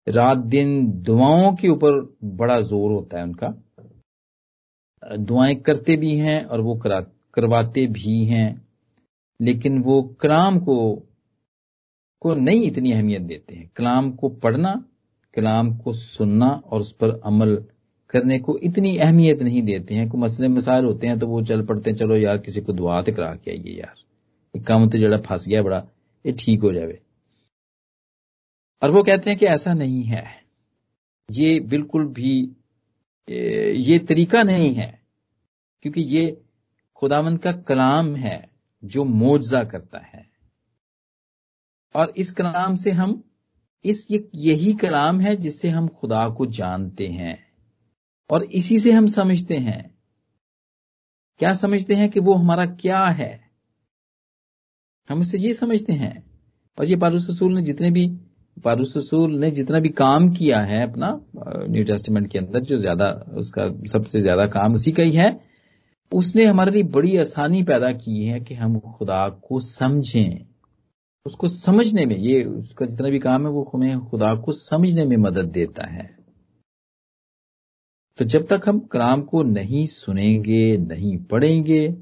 रात 0.07 0.39
दिन 0.39 0.87
दुआओं 1.03 1.55
के 1.57 1.69
ऊपर 1.69 2.01
बड़ा 2.25 2.61
ज़ोर 2.61 2.93
होता 2.93 3.19
है 3.19 3.25
उनका। 3.25 3.55
दुआएँ 5.03 5.55
करते 5.55 5.97
भी 5.97 6.17
हैं 6.17 6.45
और 6.45 6.61
वो 6.61 6.75
करा, 6.75 7.01
करवाते 7.35 7.87
भी 7.87 8.25
हैं। 8.25 8.68
लेकिन 9.41 9.79
वो 9.83 10.03
कलाम 10.21 10.59
को 10.61 10.77
को 12.23 12.35
नहीं 12.35 12.63
इतनी 12.63 12.93
अहमियत 12.93 13.23
देते 13.23 13.55
हैं। 13.55 13.71
कलाम 13.77 14.11
को 14.13 14.29
पढ़ना, 14.29 14.73
कलाम 15.35 15.77
को 15.79 15.93
सुनना 15.93 16.49
और 16.49 16.81
उस 16.81 16.93
पर 16.93 17.21
अमल 17.21 17.57
करने 18.11 18.39
को 18.39 18.57
इतनी 18.59 18.97
अहमियत 18.97 19.43
नहीं 19.43 19.63
देते 19.63 19.95
हैं 19.95 20.09
कोई 20.11 20.21
मसले 20.21 20.49
मसाइल 20.49 20.85
होते 20.85 21.07
हैं 21.07 21.19
तो 21.19 21.27
वो 21.27 21.43
चल 21.43 21.65
पड़ते 21.67 21.91
हैं, 21.91 21.97
चलो 21.99 22.17
यार 22.17 22.39
किसी 22.39 22.61
को 22.61 22.73
दुआ 22.73 23.01
तो 23.03 23.13
करा 23.13 23.35
के 23.35 23.51
आइए 23.51 23.79
यार। 23.79 24.61
काम 24.61 24.89
तो 24.91 24.99
जरा 24.99 25.19
फंस 25.19 25.47
गया 25.49 25.63
बड़ा, 25.63 25.79
ये 26.25 26.33
ठीक 26.39 26.63
हो 26.63 26.73
जाए 26.73 26.99
और 28.83 28.91
वो 28.91 29.03
कहते 29.03 29.31
हैं 29.31 29.39
कि 29.39 29.47
ऐसा 29.47 29.73
नहीं 29.75 30.03
है। 30.05 30.25
ये 31.29 31.59
बिल्कुल 31.63 32.07
भी 32.09 32.35
ये 33.29 33.99
तरीका 34.01 34.43
नहीं 34.43 34.75
है, 34.75 35.01
क्योंकि 35.85 36.01
ये 36.01 36.41
खुदावंत 36.97 37.43
का 37.43 37.53
कलाम 37.53 38.15
है। 38.17 38.48
जो 38.83 39.05
मोजा 39.05 39.63
करता 39.65 39.99
है। 39.99 40.27
और 41.95 42.13
इस 42.17 42.31
कलाम 42.31 42.75
से 42.75 42.91
हम, 42.91 43.23
इस 43.85 44.07
यही 44.35 44.73
कलाम 44.75 45.21
है 45.21 45.37
जिससे 45.37 45.69
हम 45.69 45.89
खुदा 45.89 46.29
को 46.29 46.47
जानते 46.47 47.07
हैं। 47.07 47.39
और 48.31 48.45
इसी 48.45 48.79
से 48.79 48.93
हम 48.93 49.07
समझते 49.07 49.57
हैं। 49.57 49.95
क्या 51.41 51.53
समझते 51.53 51.95
हैं 51.95 52.09
कि 52.11 52.21
वो 52.21 52.35
हमारा 52.35 52.67
क्या 52.67 53.05
है? 53.05 53.49
हम 55.11 55.21
इससे 55.21 55.39
ये 55.39 55.53
समझते 55.55 55.93
हैं। 55.93 56.25
और 56.79 56.87
ये 56.87 56.97
पारूस 56.97 57.27
रसूल 57.31 57.55
ने 57.55 57.63
जितने 57.63 57.91
भी, 57.91 58.07
पारूस 58.65 58.97
रसूल 58.97 59.39
ने 59.39 59.51
जितना 59.51 59.79
भी 59.81 59.89
काम 59.89 60.29
किया 60.33 60.61
है 60.61 60.83
अपना 60.83 61.11
न्यू 61.69 61.85
टेस्टमेंट 61.85 62.31
के 62.31 62.39
अंदर, 62.39 62.61
जो 62.61 62.79
ज़्यादा, 62.79 63.11
उसका 63.35 63.69
सबसे 63.87 64.21
ज़्यादा 64.21 64.47
काम 64.47 64.75
उसी 64.75 64.93
का 64.93 65.03
ही 65.03 65.13
है। 65.13 65.48
उसने 66.13 66.45
हमारे 66.45 66.71
लिए 66.71 66.83
बड़ी 66.83 67.17
आसानी 67.17 67.63
पैदा 67.63 67.93
की 67.93 68.25
है 68.25 68.41
कि 68.41 68.55
हम 68.55 68.79
खुदा 68.79 69.29
को 69.29 69.61
समझें। 69.61 70.47
उसको 71.27 71.49
समझने 71.49 72.07
में, 72.07 72.17
ये 72.17 72.45
उसका 72.45 72.87
जितना 72.87 73.09
भी 73.09 73.19
काम 73.19 73.47
है, 73.47 73.53
वो 73.53 73.71
हमें 73.75 74.01
खुदा 74.01 74.35
को 74.35 74.53
समझने 74.53 75.05
में 75.05 75.17
मदद 75.17 75.45
देता 75.45 75.87
है। 75.87 76.19
तो 78.19 78.25
जब 78.25 78.47
तक 78.47 78.61
हम 78.69 78.79
कलाम 78.81 79.23
को 79.23 79.43
नहीं 79.43 79.87
सुनेंगे, 79.87 80.77
नहीं 80.77 81.17
पढ़ेंगे, 81.17 81.97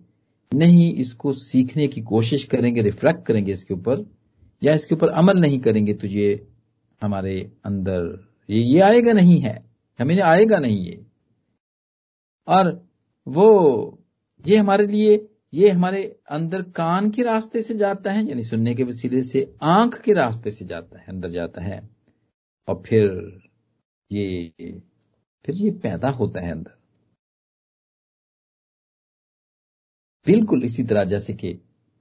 नहीं 0.55 0.93
इसको 0.93 1.33
सीखने 1.33 1.89
की 1.89 2.01
कोशिश 2.01 2.45
करेंगे 2.45 2.83
रिफ्लेक्ट 2.83 3.27
करेंगे 3.27 3.53
इसके 3.53 3.75
ऊपर, 3.75 4.07
या 4.65 4.73
इसके 4.73 4.95
ऊपर 4.95 5.09
अमल 5.09 5.39
नहीं 5.39 5.61
करेंगे 5.61 5.95
तो 5.95 6.07
ये 6.07 6.49
हमारे 7.03 7.53
अंदर, 7.65 8.29
ये 8.51 8.63
ये 8.63 8.81
आएगा 8.81 9.13
नहीं 9.13 9.41
है। 9.41 9.67
हमें 10.01 10.21
आएगा 10.21 10.59
नहीं 10.59 10.79
ये। 10.79 11.07
और 12.49 12.87
वो 13.29 13.96
ये 14.45 14.57
हमारे 14.57 14.87
लिए, 14.87 15.29
ये 15.55 15.71
हमारे 15.71 16.21
अंदर 16.31 16.63
कान 16.63 17.11
के 17.11 17.23
रास्ते 17.23 17.61
से 17.61 17.75
जाता 17.75 18.13
है, 18.13 18.29
यानी 18.29 18.43
सुनने 18.43 18.75
के 18.75 18.83
वसीले 18.83 19.23
से 19.23 19.55
आँख 19.63 20.01
के 20.01 20.13
रास्ते 20.13 20.51
से 20.51 20.65
जाता 20.65 20.99
है, 20.99 21.07
अंदर 21.09 21.29
जाता 21.29 21.63
है। 21.63 21.89
और 22.69 22.83
फिर 22.87 23.11
ये 24.13 24.53
फिर 25.45 25.55
ये 25.55 25.71
पैदा 25.71 26.09
होता 26.09 26.41
है 26.41 26.53
अंदर। 26.53 26.77
बिल्कुल 30.27 30.65
इसी 30.65 30.85
तरह 30.85 31.05
जैसे 31.05 31.33
कि 31.33 31.53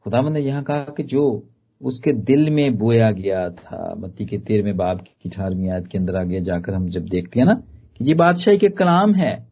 खुदावन 0.03 0.33
ने 0.33 0.39
यहाँ 0.39 0.63
कहा 0.63 0.83
कि 0.83 1.03
जो 1.03 1.49
उसके 1.81 2.13
दिल 2.13 2.49
में 2.49 2.77
बोया 2.77 3.11
गया 3.11 3.49
था, 3.49 3.95
मत्ती 3.95 4.25
के 4.25 4.37
तेरहवें 4.37 4.77
बाप 4.77 5.01
की 5.01 5.29
अठारहवीं 5.29 5.69
आयत 5.69 5.87
के 5.87 5.97
अंदर 5.97 6.15
आगे 6.15 6.41
जाकर 6.41 6.73
हम 6.73 6.87
जब 6.89 7.05
देखते 7.05 7.39
हैं 7.39 7.47
ना, 7.47 7.53
कि 7.97 8.05
ये 8.05 8.13
बादशाही 8.13 8.57
के 8.57 8.69
कलाम 8.69 9.13
है, 9.13 9.47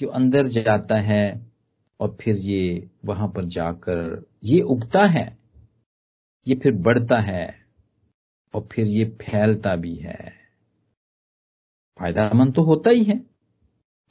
जो 0.00 0.08
अंदर 0.08 0.46
जाता 0.46 0.96
है 0.96 1.46
और 2.00 2.16
फिर 2.20 2.36
ये 2.36 2.90
वहाँ 3.04 3.28
पर 3.28 3.44
जाकर, 3.44 4.26
ये 4.44 4.60
उगता 4.60 5.06
है, 5.06 5.38
ये 6.48 6.54
फिर 6.54 6.72
बढ़ता 6.72 7.18
है, 7.18 7.66
और 8.54 8.68
फिर 8.72 8.86
ये 8.86 9.04
फैलता 9.04 9.76
भी 9.76 9.94
है। 9.94 10.32
फायदामंद 12.00 12.54
तो 12.54 12.62
होता 12.62 12.90
ही 12.90 13.04
है, 13.04 13.26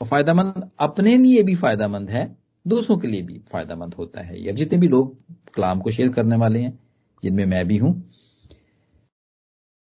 और 0.01 0.07
फायदामंद 0.07 0.71
अपने 0.79 1.17
लिए 1.17 1.43
भी 1.43 1.55
फायदामंद 1.55 2.09
है, 2.09 2.37
दूसरों 2.67 2.97
के 2.97 3.07
लिए 3.07 3.21
भी 3.21 3.39
फायदामंद 3.39 3.93
होता 3.93 4.21
है। 4.21 4.41
या 4.43 4.51
जितने 4.51 4.79
भी 4.79 4.87
लोग 4.87 5.17
कलाम 5.53 5.79
को 5.79 5.91
शेयर 5.91 6.09
करने 6.09 6.35
वाले 6.35 6.59
हैं, 6.59 6.79
जिनमें 7.23 7.45
मैं 7.45 7.67
भी 7.67 7.77
हूँ, 7.77 8.11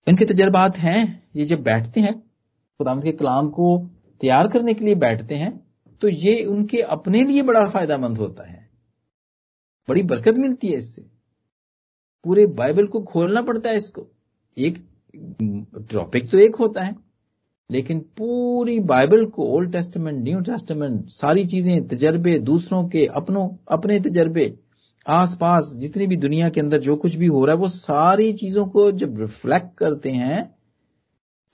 इनके 0.08 0.24
तजर्बात 0.24 0.76
हैं, 0.76 1.30
ये 1.36 1.44
जब 1.44 1.62
बैठते 1.62 2.00
हैं 2.00 2.18
खुदाम 2.80 3.00
के 3.02 3.12
कलाम 3.12 3.48
को 3.48 3.88
तैयार 4.20 4.48
करने 4.48 4.74
के 4.74 4.84
लिए 4.84 4.94
बैठते 4.94 5.34
हैं 5.34 5.61
तो 6.02 6.08
ये 6.08 6.42
उनके 6.46 6.80
अपने 6.90 7.22
लिए 7.24 7.42
बड़ा 7.42 7.66
फायदामंद 7.68 8.18
होता 8.18 8.48
है। 8.48 8.60
बड़ी 9.88 10.02
बरकत 10.04 10.34
मिलती 10.36 10.68
है 10.68 10.76
इससे। 10.76 11.02
पूरे 12.24 12.46
बाइबल 12.54 12.86
को 12.86 13.00
खोलना 13.02 13.42
पड़ता 13.42 13.70
है 13.70 13.76
इसको। 13.76 14.06
एक 14.56 14.78
टॉपिक 15.92 16.30
तो 16.30 16.38
एक 16.38 16.56
होता 16.56 16.82
है, 16.84 16.94
लेकिन 17.70 18.00
पूरी 18.18 18.78
बाइबल 18.80 19.24
को 19.26 19.46
ओल्ड 19.48 19.72
टेस्टमेंट 19.72 20.22
न्यू 20.24 20.40
टेस्टमेंट 20.40 21.08
सारी 21.10 21.44
चीज़ें, 21.46 21.86
तजर्बे, 21.88 22.38
दूसरों 22.40 22.84
के 22.88 23.06
अपनों, 23.06 23.48
अपने 23.68 23.98
तजर्बे, 24.00 24.52
आसपास 25.06 25.74
जितनी 25.80 26.06
भी 26.06 26.16
दुनिया 26.18 26.48
के 26.48 26.60
अंदर 26.60 26.80
जो 26.80 26.96
कुछ 26.96 27.14
भी 27.14 27.26
हो 27.26 27.44
रहा 27.44 27.54
है, 27.54 27.60
वो 27.60 27.68
सारी 27.68 28.32
चीज़ों 28.34 28.66
को 28.66 28.90
जब 28.92 29.20
रिफ्लेक्ट 29.20 29.76
करते 29.78 30.10
हैं 30.12 30.44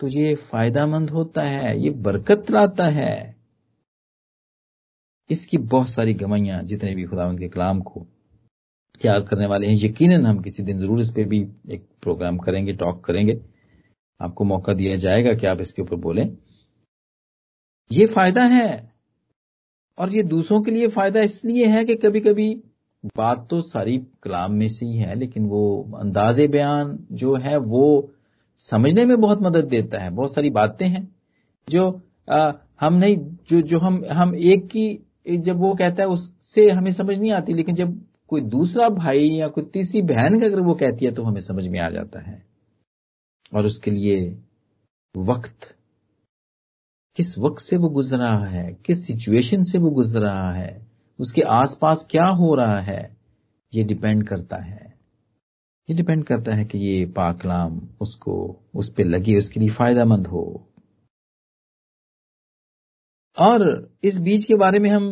तो 0.01 0.07
ये 0.09 0.35
फायदामंद 0.35 1.11
होता 1.11 1.43
है, 1.43 1.81
ये 1.81 1.91
बरकत 1.91 2.51
लाता 2.51 2.89
है। 2.91 3.38
इसकी 5.31 5.59
बहुत 5.59 5.91
सारी 5.91 6.15
गवाइयाँ 6.15 6.63
जितने 6.63 6.95
भी 6.95 7.05
खुदावंद 7.05 7.39
के 7.41 7.49
कलाम 7.49 7.81
को 7.81 8.07
त्याग 9.01 9.27
करने 9.27 9.47
वाले 9.47 9.67
हैं 9.67 9.77
यकीनन 9.77 10.27
हम 10.27 10.41
किसी 10.43 10.63
दिन 10.63 10.77
ज़रूर 10.77 11.01
इस 11.01 11.11
पर 11.11 11.25
भी 11.25 11.41
एक 11.71 11.87
प्रोग्राम 12.03 12.39
करेंगे 12.39 12.73
टॉक 12.75 13.05
करेंगे। 13.05 13.41
आपको 14.21 14.45
मौका 14.45 14.73
दिया 14.75 14.97
जाएगा 14.97 15.33
कि 15.35 15.47
आप 15.47 15.61
इसके 15.61 15.83
ऊपर 15.83 15.97
बोलें। 15.97 16.25
ये 17.91 18.07
फ़ायदा 18.07 18.45
है 18.47 18.93
और 19.99 20.11
ये 20.11 20.23
दूसरों 20.25 20.61
के 20.63 20.71
लिए 20.71 20.89
फ़ायदा 20.89 21.21
इसलिए 21.21 21.67
है 21.67 21.85
कि 21.85 21.95
कभी 21.97 22.21
कभी 22.21 22.55
बात 23.17 23.47
तो 23.51 23.61
सारी 23.63 23.97
कलाम 24.23 24.53
में 24.53 24.69
से 24.69 24.87
ही 24.87 24.97
है 24.97 25.15
लेकिन 25.15 25.47
वो 25.47 25.63
अंदाजे 26.01 26.47
बयान 26.49 26.99
जो 27.13 27.35
है 27.37 27.57
वो 27.59 27.85
समझने 28.61 29.05
में 29.05 29.21
बहुत 29.21 29.43
मदद 29.43 29.65
देता 29.67 30.03
है। 30.03 30.11
बहुत 30.11 30.35
सारी 30.35 30.51
बातें 30.51 30.87
हैं 30.89 31.09
जो 31.69 31.89
आ, 32.29 32.53
हम 32.81 32.95
नहीं 32.95 33.17
जो 33.49 33.61
जो 33.61 33.79
हम 33.79 34.03
हम 34.11 34.35
एक 34.35 34.67
की 34.67 34.89
जब 35.37 35.57
वो 35.57 35.75
कहता 35.75 36.03
है, 36.03 36.09
उससे 36.09 36.71
हमें 36.71 36.91
समझ 36.91 37.19
नहीं 37.19 37.33
आती, 37.33 37.55
लेकिन 37.55 37.75
जब 37.75 38.05
कोई 38.29 38.41
दूसरा 38.41 38.89
भाई 38.89 39.29
या 39.29 39.49
कोई 39.49 39.65
तीसरी 39.65 40.03
बहन 40.03 40.41
का 40.41 40.47
अगर 40.47 40.61
वो 40.61 40.75
कहती 40.75 41.05
है 41.05 41.13
तो 41.13 41.23
हमें 41.23 41.41
समझ 41.41 41.69
में 41.69 41.81
आ 41.81 41.91
जाता 41.91 42.21
है। 42.21 42.47
और 43.55 43.67
उसके 43.67 43.91
लिए 43.91 44.39
वक्त, 45.17 45.77
किस 47.17 47.39
वक्त 47.39 47.63
से 47.63 47.77
वो 47.77 47.89
गुजर 47.89 48.19
रहा 48.19 48.47
है, 48.47 48.79
किस 48.87 49.07
सिचुएशन 49.07 49.63
से 49.63 49.79
वो 49.79 49.91
गुजर 49.91 50.21
रहा 50.21 50.53
है, 50.53 50.87
उसके 51.21 51.41
आसपास 51.41 52.07
क्या 52.11 52.27
हो 52.27 52.55
रहा 52.55 52.81
है, 52.81 53.17
ये 53.75 53.85
डिपेंड 53.85 54.29
करता 54.29 54.57
है। 54.57 54.99
ये 55.91 55.97
डिपेंड 55.97 56.25
करता 56.25 56.55
है 56.55 56.65
कि 56.65 56.79
ये 56.79 57.07
पाकलाम 57.07 57.89
उसको, 58.01 58.57
उस 58.75 58.91
पर 58.91 59.05
लगे, 59.05 59.37
उसके 59.37 59.61
लिए 59.61 59.69
फायदामंद 59.69 60.27
हो। 60.27 60.68
और 63.39 63.91
इस 64.05 64.19
बीज 64.21 64.45
के 64.45 64.55
बारे 64.57 64.79
में 64.79 64.89
हम 64.91 65.07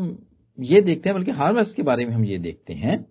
ये 0.58 0.80
देखते 0.80 1.08
हैं, 1.08 1.18
बल्कि 1.18 1.30
हार्वेस्ट 1.32 1.76
के 1.76 1.82
बारे 1.82 2.04
में 2.06 2.12
हम 2.12 2.24
ये 2.24 2.38
देखते 2.38 2.74
हैं 2.74 3.04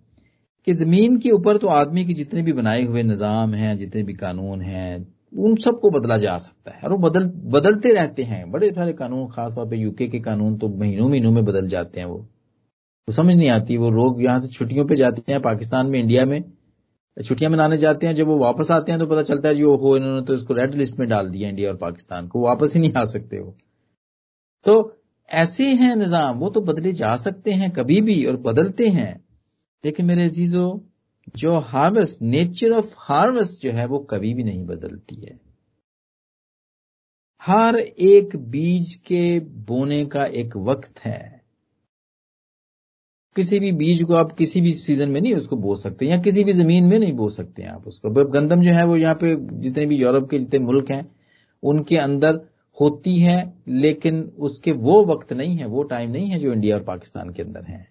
कि 0.68 0.74
ज़मीन 0.74 1.18
के 1.20 1.32
ऊपर 1.32 1.58
तो 1.58 1.68
आदमी 1.70 2.06
के 2.06 2.14
जितने 2.14 2.42
भी 2.42 2.54
बनाए 2.54 2.84
हुए 2.84 3.04
निज़ाम 3.04 3.54
हैं, 3.54 3.76
जितने 3.78 4.04
भी 4.04 4.14
कानून 4.16 4.62
हैं, 4.62 5.06
उन 5.34 5.56
सबको 5.58 5.90
बदला 5.92 6.18
जा 6.18 6.38
सकता 6.38 6.72
है 6.72 6.82
और 6.82 6.92
वो 6.92 6.98
बदल, 7.00 7.26
बदलते 7.52 7.94
रहते 7.94 8.24
हैं। 8.24 8.50
बड़े 8.52 8.72
सारे 8.72 8.94
कानून, 8.94 9.28
खासतौर 9.28 9.66
पर 9.66 9.76
यूके 9.76 10.08
के 10.08 10.20
कानून 10.22 10.58
तो 10.58 10.70
महीनों 10.72 11.10
महीनों 11.10 11.32
में 11.32 11.44
बदल 11.46 11.68
जाते 11.68 12.00
हैं 12.00 12.08
वो। 12.08 12.18
वो 12.18 13.14
समझ 13.14 13.36
नहीं 13.36 13.50
आती, 13.50 13.78
वो 13.78 13.90
लोग 13.92 14.24
यहाँ 14.24 14.40
से 14.40 14.48
छुट्टियों 14.50 14.86
पे 14.86 14.96
जाते 14.96 15.32
हैं, 15.32 15.42
पाकिस्तान 15.42 15.88
में, 15.88 16.00
इंडिया 16.00 16.26
में, 16.26 16.44
छुट्टियाँ 17.18 17.52
मनाने 17.52 17.78
जाते 17.78 18.08
हैं, 18.08 18.16
जब 18.16 18.28
वो 18.28 18.38
वापस 18.38 18.72
आते 18.72 18.92
हैं 18.92 19.00
तो 19.00 19.06
पता 19.08 19.22
चलता 19.24 19.50
है 19.50 19.56
जी 19.56 19.62
हो 19.64 19.96
इन्होंने 19.98 20.26
तो 20.26 20.34
इसको 20.34 20.54
रेड 20.54 20.76
लिस्ट 20.76 21.00
में 21.00 21.08
डाल 21.10 21.30
दिया 21.30 21.50
इंडिया 21.50 21.70
और 21.70 21.78
पाकिस्तान 21.78 22.28
को 22.28 22.42
वापस 22.42 22.74
ही 22.76 22.80
नहीं 22.82 22.94
आ 22.94 23.04
सकते 23.06 23.40
वो। 23.40 23.56
तो 24.66 24.95
ऐसे 25.32 25.68
हैं 25.68 25.96
निज़ाम, 25.96 26.38
वो 26.40 26.50
तो 26.50 26.62
बदले 26.62 26.92
जा 26.92 27.16
सकते 27.16 27.52
हैं 27.52 27.72
कभी 27.72 28.02
भी 28.02 28.26
और 28.26 28.38
बदलते 28.38 28.88
हैं। 28.88 29.26
लेकिन 29.84 30.06
मेरे 30.06 30.24
अजीजो, 30.24 30.84
जो 31.36 31.58
हार्वेस्ट 31.60 32.22
नेचर 32.22 32.72
ऑफ़ 32.72 32.94
हार्वेस्ट 32.98 33.62
जो 33.62 33.72
है, 33.72 33.86
वो 33.86 34.00
कभी 34.00 34.34
भी 34.34 34.44
नहीं 34.44 34.66
बदलती 34.66 35.16
है। 35.16 35.40
हर 37.42 37.76
एक 37.76 38.36
बीज 38.36 38.96
के 38.96 39.40
बोने 39.40 40.06
का 40.06 40.26
एक 40.26 40.58
वक्त 40.58 41.00
है। 41.00 41.42
किसी 43.36 43.60
भी 43.60 43.72
बीज 43.72 44.04
को 44.04 44.14
आप 44.14 44.32
किसी 44.32 44.62
भी 44.62 44.72
सीज़न 44.74 45.10
में 45.10 45.22
नहीं 45.22 45.34
उसको 45.34 45.56
बो 45.56 45.76
सकते, 45.76 46.06
या 46.06 46.18
किसी 46.18 46.44
भी 46.44 46.52
ज़मीन 46.52 46.84
में 46.84 47.00
नहीं 47.00 47.14
बो 47.14 47.30
सकते 47.30 47.64
आप 47.64 47.88
उसको। 47.88 48.10
गंदम 48.26 48.62
जो 48.62 48.72
है, 48.72 48.86
वो 48.86 48.96
यहाँ 48.98 49.16
पे 49.16 49.36
जितने 49.60 49.86
भी 49.86 49.96
यूरोप 49.96 50.30
के 50.30 50.40
जितने 50.40 50.60
मुल्क 50.60 50.92
हैं, 50.92 51.16
उनके 51.64 51.98
अंदर 51.98 52.40
होती 52.82 53.16
है, 53.20 53.54
लेकिन 53.68 54.22
उसके 54.40 54.72
वो 54.72 55.04
वक्त 55.06 55.34
नहीं 55.34 55.56
है, 55.58 55.66
वो 55.66 55.84
टाइम 55.84 56.12
नहीं 56.12 56.30
है 56.30 56.40
जो 56.40 56.54
इंडिया 56.54 56.76
और 56.76 56.84
पाकिस्तान 56.84 57.30
के 57.30 57.44
अंदर 57.44 57.64
है। 57.64 57.88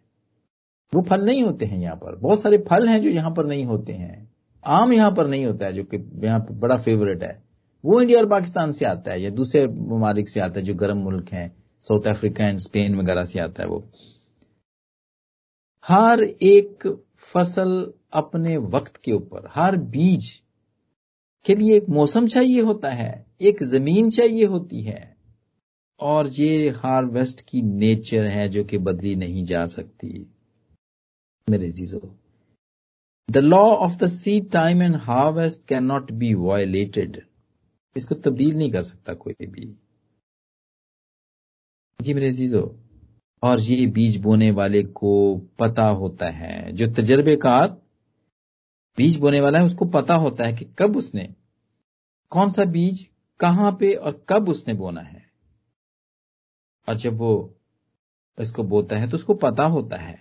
वो 0.92 1.02
फल 1.02 1.24
नहीं 1.24 1.42
होते 1.42 1.66
हैं 1.66 1.78
यहाँ 1.78 1.96
पर। 1.96 2.16
बहुत 2.16 2.40
सारे 2.40 2.58
फल 2.58 2.88
हैं 2.88 3.00
जो 3.02 3.10
यहाँ 3.10 3.30
पर 3.30 3.46
नहीं 3.46 3.64
होते 3.64 3.92
हैं। 3.92 4.30
आम 4.64 4.92
यहाँ 4.92 5.10
पर 5.10 5.26
नहीं 5.26 5.44
होता 5.46 5.66
है, 5.66 5.72
जो 5.72 5.84
कि 5.84 6.26
यहाँ 6.26 6.40
पर 6.40 6.54
बड़ा 6.54 6.76
फेवरेट 6.76 7.22
है। 7.22 7.42
वो 7.84 8.00
इंडिया 8.00 8.20
और 8.20 8.26
पाकिस्तान 8.26 8.72
से 8.72 8.86
आता 8.86 9.12
है, 9.12 9.22
या 9.22 9.30
दूसरे 9.30 9.66
ममालिक 9.66 10.28
से 10.28 10.40
आता 10.40 10.60
है, 10.60 10.66
जो 10.66 10.74
गर्म 10.74 10.98
मुल्क 10.98 11.32
हैं 11.32 11.56
साउथ 11.80 12.06
अफ्रीका 12.06 12.46
एंड 12.46 12.58
स्पेन 12.58 12.94
वगैरह 12.94 13.24
से 13.24 13.38
आता 13.40 13.62
है 13.62 13.68
वो। 13.68 13.84
हर 15.84 16.22
एक 16.22 16.86
फ़सल 17.32 17.92
अपने 18.12 18.56
वक्त 18.56 18.96
के 18.96 19.12
ऊपर, 19.12 19.48
हर 19.50 19.76
बीज 19.76 20.43
के 21.44 21.54
लिए 21.54 21.76
एक 21.76 21.88
मौसम 21.88 22.26
चाहिए 22.26 22.60
होता 22.60 22.90
है, 22.90 23.26
एक 23.40 23.62
ज़मीन 23.62 24.10
चाहिए 24.10 24.44
होती 24.44 24.82
है। 24.82 25.16
और 26.00 26.28
ये 26.28 26.68
हार्वेस्ट 26.70 27.40
की 27.40 27.62
नेचर 27.62 28.24
है 28.24 28.48
जो 28.48 28.64
कि 28.64 28.78
बदली 28.78 29.14
नहीं 29.14 29.44
जा 29.44 29.66
सकती। 29.66 30.26
मेरे 31.50 31.70
जीजो, 31.70 32.14
the 33.30 33.36
law 33.36 33.64
of 33.76 33.96
the 33.96 34.06
seed 34.06 34.50
time 34.50 34.82
and 34.82 34.96
harvest 34.96 35.68
can 35.68 35.84
not 35.84 36.12
be 36.12 36.34
violated. 36.34 37.22
इसको 37.96 38.14
तब्दील 38.14 38.56
नहीं 38.56 38.72
कर 38.72 38.82
सकता 38.82 39.14
कोई 39.14 39.46
भी। 39.46 39.78
जी 42.02 42.14
मेरे 42.14 42.30
जीजो, 42.30 42.80
और 43.42 43.60
ये 43.60 43.86
बीज 43.86 44.16
बोने 44.16 44.50
वाले 44.50 44.82
को 44.82 45.36
पता 45.58 45.88
होता 45.88 46.30
है, 46.30 46.72
जो 46.72 46.86
तजर्बेकार 46.92 47.83
बीज 48.98 49.16
बोने 49.16 49.40
वाला 49.40 49.58
है, 49.58 49.64
उसको 49.64 49.84
पता 49.84 50.14
होता 50.14 50.44
है 50.44 50.52
कि 50.52 50.64
कब 50.78 50.96
उसने, 50.96 51.28
कौन 52.32 52.48
सा 52.48 52.64
बीज 52.64 53.06
कहाँ 53.40 53.72
पे 53.80 53.92
और 53.94 54.24
कब 54.28 54.48
उसने 54.48 54.74
बोना 54.74 55.00
है। 55.00 55.22
और 56.88 56.94
जब 56.94 57.16
वो 57.16 57.54
इसको 58.38 58.62
बोता 58.62 58.96
है 58.96 59.08
तो 59.10 59.16
उसको 59.16 59.34
पता 59.34 59.64
होता 59.64 59.96
है। 59.96 60.14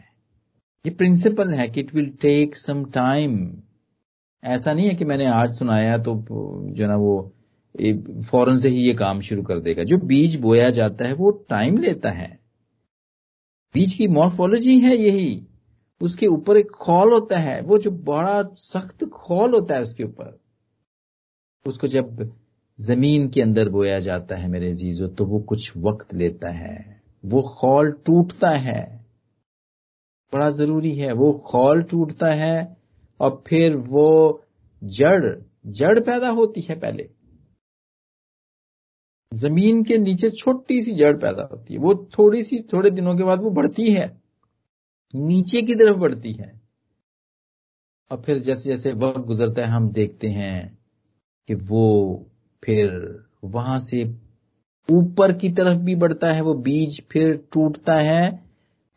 ये 0.86 0.90
प्रिंसिपल 0.90 1.54
है 1.54 1.68
कि 1.70 1.80
it 1.80 1.94
will 1.96 2.10
take 2.22 2.56
some 2.56 2.84
time 2.86 3.38
ऐसा 4.44 4.74
नहीं 4.74 4.88
है 4.88 4.94
कि 4.94 5.06
मैंने 5.06 5.26
आज 5.26 5.50
सुनाया 5.50 5.98
तो 5.98 6.16
जो 6.74 6.88
ना 6.88 6.96
वो 6.96 7.34
फ़ौरन 8.24 8.60
से 8.60 8.70
ही 8.70 8.82
ये 8.88 8.94
काम 8.94 9.22
शुरू 9.22 9.44
कर 9.44 9.60
देगा। 9.60 9.84
जो 9.84 9.98
बीज 9.98 10.36
बोया 10.36 10.70
जाता 10.70 11.06
है, 11.06 11.14
वो 11.14 11.32
टाइम 11.50 11.78
लेता 11.78 12.12
है। 12.12 12.28
बीज 13.76 13.94
की 13.94 14.08
मॉर्फोलॉजी 14.08 14.80
है 14.80 14.98
यही। 14.98 15.48
उसके 16.04 16.28
ऊपर 16.28 16.58
एक 16.58 16.72
खोल 16.72 17.14
होता 17.14 17.40
है, 17.40 17.62
वो 17.62 17.78
जो 17.78 17.92
बड़ा 17.92 18.44
सख्त 18.56 19.06
खोल 19.06 19.54
होता 19.54 19.76
है 19.76 19.82
उसके 19.82 20.04
ऊपर। 20.04 20.40
उसको 21.68 21.88
जब 21.88 22.34
ज़मीन 22.82 23.30
के 23.30 23.42
अंदर 23.42 23.70
बोया 23.70 24.00
जाता 24.00 24.36
है 24.36 24.48
मेरे 24.50 24.74
जीजो 24.74 25.08
तो 25.08 25.26
वो 25.26 25.40
कुछ 25.40 25.78
वक्त 25.78 26.14
लेता 26.14 26.50
है। 26.50 27.02
वो 27.26 27.42
खोल 27.42 27.92
टूटता 27.92 28.50
है। 28.50 29.06
बड़ा 30.34 30.50
ज़रूरी 30.50 30.96
है, 30.96 31.14
वो 31.14 31.32
खोल 31.34 31.82
टूटता 31.82 32.28
है 32.28 32.78
और 33.20 33.44
फिर 33.48 33.78
वो 33.78 34.44
जड़ 34.84 35.36
जड़ 35.68 36.00
पैदा 36.00 36.30
होती 36.30 36.62
है 36.62 36.80
पहले। 36.80 37.10
ज़मीन 39.34 39.84
के 39.84 39.98
नीचे 39.98 40.30
छोटी 40.30 40.82
सी 40.82 40.92
जड़ 40.92 41.18
पैदा 41.18 41.44
होती 41.52 41.74
है। 41.74 41.80
वो 41.80 42.10
थोड़ी 42.20 42.44
सी, 42.44 42.60
थोड़े 42.74 42.92
दिनों 42.92 43.16
के 43.18 43.24
बाद 43.24 43.40
वो 43.40 43.50
बढ़ती 43.50 43.94
है। 43.94 44.23
नीचे 45.16 45.62
की 45.62 45.76
तरफ़ 45.76 45.98
बढ़ती 45.98 46.32
है। 46.32 46.62
और 48.12 48.22
फिर 48.26 48.38
जैसे 48.38 48.70
जैसे 48.70 48.94
वक्त 48.94 49.20
गुजरता 49.20 49.62
है, 49.62 49.68
हम 49.68 49.90
देखते 49.90 50.28
हैं 50.28 50.78
कि 51.48 51.56
वो 51.56 52.26
फिर 52.64 53.20
वहाँ 53.44 53.80
से 53.80 54.16
ऊपर 54.92 55.34
की 55.34 55.50
तरफ़ 55.50 55.78
भी 55.78 55.96
बढ़ता 55.96 56.32
है, 56.32 56.42
वो 56.42 56.54
बीज 56.54 57.02
फिर 57.12 57.44
टूटता 57.54 57.96
है। 57.96 58.44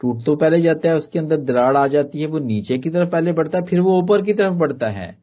टूट 0.00 0.24
तो 0.24 0.36
पहले 0.36 0.60
जाता 0.60 0.88
है, 0.88 0.96
उसके 0.96 1.18
अंदर 1.18 1.36
दराड़ 1.36 1.76
आ 1.76 1.86
जाती 1.86 2.20
है, 2.20 2.26
वो 2.26 2.38
नीचे 2.38 2.78
की 2.78 2.90
तरफ़ 2.90 3.10
पहले 3.10 3.32
बढ़ता 3.32 3.58
है, 3.58 3.64
फिर 3.64 3.80
वो 3.80 3.98
ऊपर 3.98 4.22
की 4.22 4.32
तरफ़ 4.34 4.54
बढ़ता 4.54 4.88
है। 4.88 5.18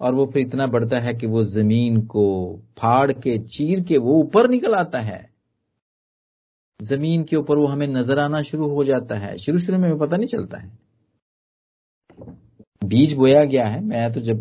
और 0.00 0.14
वो 0.14 0.26
फिर 0.26 0.42
इतना 0.42 0.66
बढ़ता 0.66 0.98
है 0.98 1.14
कि 1.14 1.26
वो 1.26 1.42
ज़मीन 1.42 2.00
को 2.00 2.56
फाड़ 2.78 3.12
के, 3.12 3.38
चीर 3.38 3.80
के 3.80 3.98
वो 3.98 4.12
ऊपर 4.12 4.50
निकल 4.50 4.74
आता 4.74 5.00
है। 5.00 5.29
ज़मीन 6.82 7.24
के 7.24 7.36
ऊपर 7.36 7.58
वो 7.58 7.66
हमें 7.66 7.86
नज़र 7.86 8.18
आना 8.18 8.42
शुरू 8.42 8.68
हो 8.68 8.84
जाता 8.84 9.18
है। 9.18 9.36
शुरू 9.38 9.58
शुरू 9.58 9.78
में 9.78 9.98
पता 9.98 10.16
नहीं 10.16 10.26
चलता 10.26 10.58
है। 10.58 10.70
बीज 12.84 13.14
बोया 13.14 13.44
गया 13.44 13.66
है। 13.66 13.84
मैं 13.84 14.12
तो 14.12 14.20
जब 14.20 14.40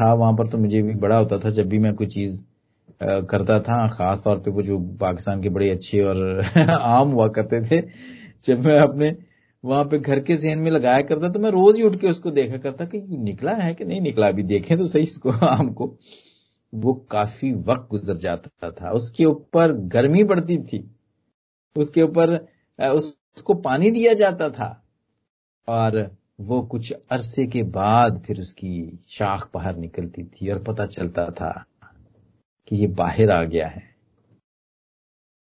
था, 0.00 0.12
वहाँ 0.14 0.32
पर 0.32 0.48
तो 0.48 0.58
मुझे 0.58 0.82
भी 0.82 0.94
बड़ा 0.94 1.18
होता 1.18 1.38
था। 1.38 1.50
जब 1.50 1.68
भी 1.68 1.78
मैं 1.78 1.94
कोई 1.94 2.06
चीज़ 2.06 2.42
करता 3.02 3.60
था, 3.60 3.88
खास 3.88 4.22
तौर 4.24 4.38
पे 4.38 4.50
वो 4.50 4.62
जो 4.62 4.78
पाकिस्तान 5.00 5.42
के 5.42 5.48
बड़े 5.48 5.70
अच्छे 5.70 6.00
और 6.02 6.40
आम 6.70 7.10
हुआ 7.10 7.28
करते 7.28 7.60
थे, 7.62 7.80
जब 8.44 8.60
मैं 8.60 8.78
अपने 8.78 9.16
वहाँ 9.64 9.84
पे 9.84 9.98
घर 9.98 10.20
के 10.20 10.34
जहन 10.34 10.58
में 10.58 10.70
लगाया 10.70 11.00
करता 11.02 11.28
तो 11.28 11.38
मैं 11.40 11.50
रोज 11.50 11.76
ही 11.76 11.82
उठ 11.82 11.96
के 11.96 12.06
उसको 12.06 12.30
देखा 12.30 12.56
करता 12.56 12.84
कि 12.84 12.98
निकला 13.18 13.52
है 13.52 13.74
कि 13.74 13.84
नहीं 13.84 14.00
निकला। 14.00 14.28
अभी 14.28 14.42
देखें 14.42 14.78
तो 14.78 14.86
सही 14.86 15.02
इसको, 15.02 15.30
आम 15.46 15.72
को। 15.72 15.96
वो 16.74 16.94
काफ़ी 17.10 17.52
वक्त 17.52 17.88
गुजर 17.90 18.16
जाता 18.16 18.70
था। 18.70 18.90
उसके 18.90 19.24
ऊपर 19.24 19.72
गर्मी 19.72 20.24
पड़ती 20.24 20.58
थी। 20.58 20.78
उसके 21.76 22.02
ऊपर 22.02 22.48
उसको 22.90 23.54
पानी 23.54 23.90
दिया 23.90 24.12
जाता 24.14 24.50
था। 24.50 24.84
और 25.68 26.16
वो 26.40 26.62
कुछ 26.62 26.92
अरसे 26.92 27.46
के 27.46 27.62
बाद 27.62 28.22
फिर 28.26 28.40
उसकी 28.40 28.98
शाख 29.04 29.50
बाहर 29.54 29.76
निकलती 29.76 30.24
थी 30.24 30.50
और 30.50 30.62
पता 30.62 30.86
चलता 30.86 31.30
था 31.30 31.64
कि 32.68 32.76
ये 32.76 32.86
बाहर 32.86 33.30
आ 33.30 33.42
गया 33.42 33.68
है। 33.68 33.82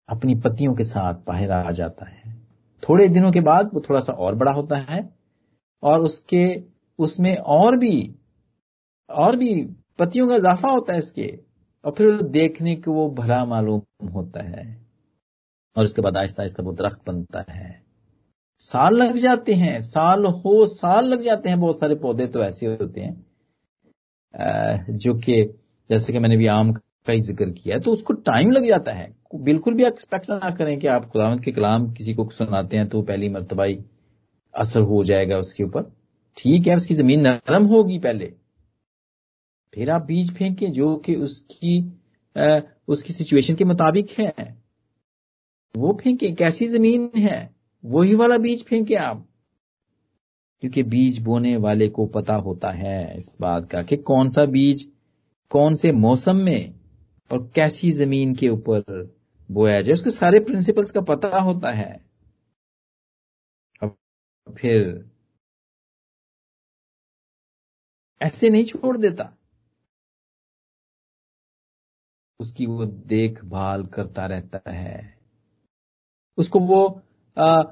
अपनी 0.08 0.34
पतियों 0.34 0.74
के 0.74 0.84
साथ 0.84 1.14
बाहर 1.14 1.50
आ 1.50 1.70
जाता 1.70 2.06
है। 2.06 2.46
थोड़े 2.88 3.08
दिनों 3.08 3.32
के 3.32 3.40
बाद 3.40 3.70
वो 3.74 3.80
थोड़ा 3.80 4.00
सा 4.00 4.12
और 4.12 4.34
बड़ा 4.34 4.52
होता 4.52 4.76
है 4.76 5.14
और 5.82 6.00
उसके, 6.00 6.62
उसमें 6.98 7.36
और 7.36 7.76
भी 7.76 8.14
और 9.10 9.36
भी 9.36 9.64
पतियों 9.98 10.28
का 10.28 10.36
इजाफा 10.36 10.68
होता 10.68 10.92
है 10.92 10.98
इसके। 10.98 11.40
और 11.84 11.92
फिर 11.92 12.22
देखने 12.22 12.76
को 12.76 12.92
वो 12.92 13.10
भला 13.10 13.44
मालूम 13.44 14.08
होता 14.08 14.42
है। 14.42 14.85
और 15.76 15.84
उसके 15.84 16.02
बाद 16.02 16.16
आहिस्ता 16.16 16.42
आहिस्ता 16.42 16.62
वो 16.62 16.72
दरख्त 16.72 17.00
बनता 17.06 17.44
है। 17.48 17.70
साल 18.62 18.94
लग 18.94 19.16
जाते 19.18 19.54
हैं 19.54 19.80
साल 19.82 20.24
हो 20.26 20.64
साल 20.66 21.08
लग 21.08 21.22
जाते 21.22 21.48
हैं 21.48 21.58
बहुत 21.60 21.78
सारे 21.78 21.94
पौधे 21.96 22.26
तो 22.26 22.42
ऐसे 22.42 22.66
होते 22.66 23.00
हैं। 23.00 23.14
जो 24.90 25.14
कि 25.16 25.42
जैसे 25.90 26.12
कि 26.12 26.18
मैंने 26.18 26.36
भी 26.36 26.46
आम 26.48 26.72
का 26.72 27.12
ही 27.12 27.20
ज़िक्र 27.20 27.50
किया 27.52 27.76
है 27.76 27.82
तो 27.82 27.92
उसको 27.92 28.12
टाइम 28.24 28.50
लग 28.52 28.64
जाता 28.66 28.92
है। 28.92 29.10
बिल्कुल 29.34 29.74
भी 29.74 29.84
एक्सपेक्ट 29.84 30.30
ना 30.30 30.50
करें 30.50 30.78
कि 30.80 30.86
आप 30.86 31.06
खुदावंत 31.06 31.44
के 31.44 31.52
कलाम 31.52 31.92
किसी 31.92 32.14
को 32.14 32.28
सुनाते 32.30 32.76
हैं 32.76 32.88
तो 32.88 33.02
पहली 33.02 33.28
मरतबा 33.28 33.64
ही 33.64 33.78
असर 34.54 34.80
हो 34.82 35.02
जाएगा 35.04 35.38
उसके 35.38 35.64
ऊपर। 35.64 35.82
ठीक 36.38 36.66
है 36.66 36.76
उसकी 36.76 36.94
ज़मीन 36.94 37.20
नरम 37.20 37.64
होगी 37.66 37.98
पहले। 37.98 38.32
फिर 39.72 39.90
आप 39.90 40.02
बीज 40.02 40.30
फेंकें 40.36 40.72
जो 40.72 40.94
कि 40.96 41.14
उसकी 41.16 41.78
आ, 42.36 42.60
उसकी 42.88 43.12
सिचुएशन 43.12 43.54
के 43.54 43.64
मुताबिक 43.64 44.10
है। 44.10 44.32
वो 45.76 45.98
फेंके 46.02 46.32
कैसी 46.32 46.66
ज़मीन 46.66 47.10
है, 47.16 47.54
वही 47.84 48.14
वाला 48.14 48.38
बीज 48.38 48.64
फेंके 48.64 48.94
आप। 48.94 49.26
क्योंकि 50.60 50.82
बीज 50.82 51.18
बोने 51.18 51.56
वाले 51.56 51.88
को 51.88 52.06
पता 52.06 52.34
होता 52.34 52.70
है 52.70 53.16
इस 53.16 53.36
बात 53.40 53.70
का 53.70 53.82
कि 53.82 53.96
कौन 53.96 54.28
सा 54.28 54.44
बीज 54.44 54.92
कौन 55.50 55.74
से 55.74 55.92
मौसम 55.92 56.36
में 56.36 56.80
और 57.32 57.52
कैसी 57.54 57.90
ज़मीन 57.90 58.34
के 58.34 58.48
ऊपर 58.48 58.82
बोया 59.50 59.80
जाए, 59.80 59.92
उसके 59.92 60.10
सारे 60.10 60.40
प्रिंसिपल्स 60.40 60.90
का 60.90 61.00
पता 61.00 61.40
होता 61.40 61.72
है। 61.72 61.98
अब 63.82 63.96
फिर 64.58 65.10
ऐसे 68.22 68.50
नहीं 68.50 68.64
छोड़ 68.64 68.96
देता। 68.96 69.36
उसकी 72.40 72.66
वो 72.66 72.84
देखभाल 72.84 73.86
करता 73.86 74.26
रहता 74.26 74.70
है। 74.70 75.15
उसको 76.38 76.60
वो 76.60 77.02
आ, 77.38 77.62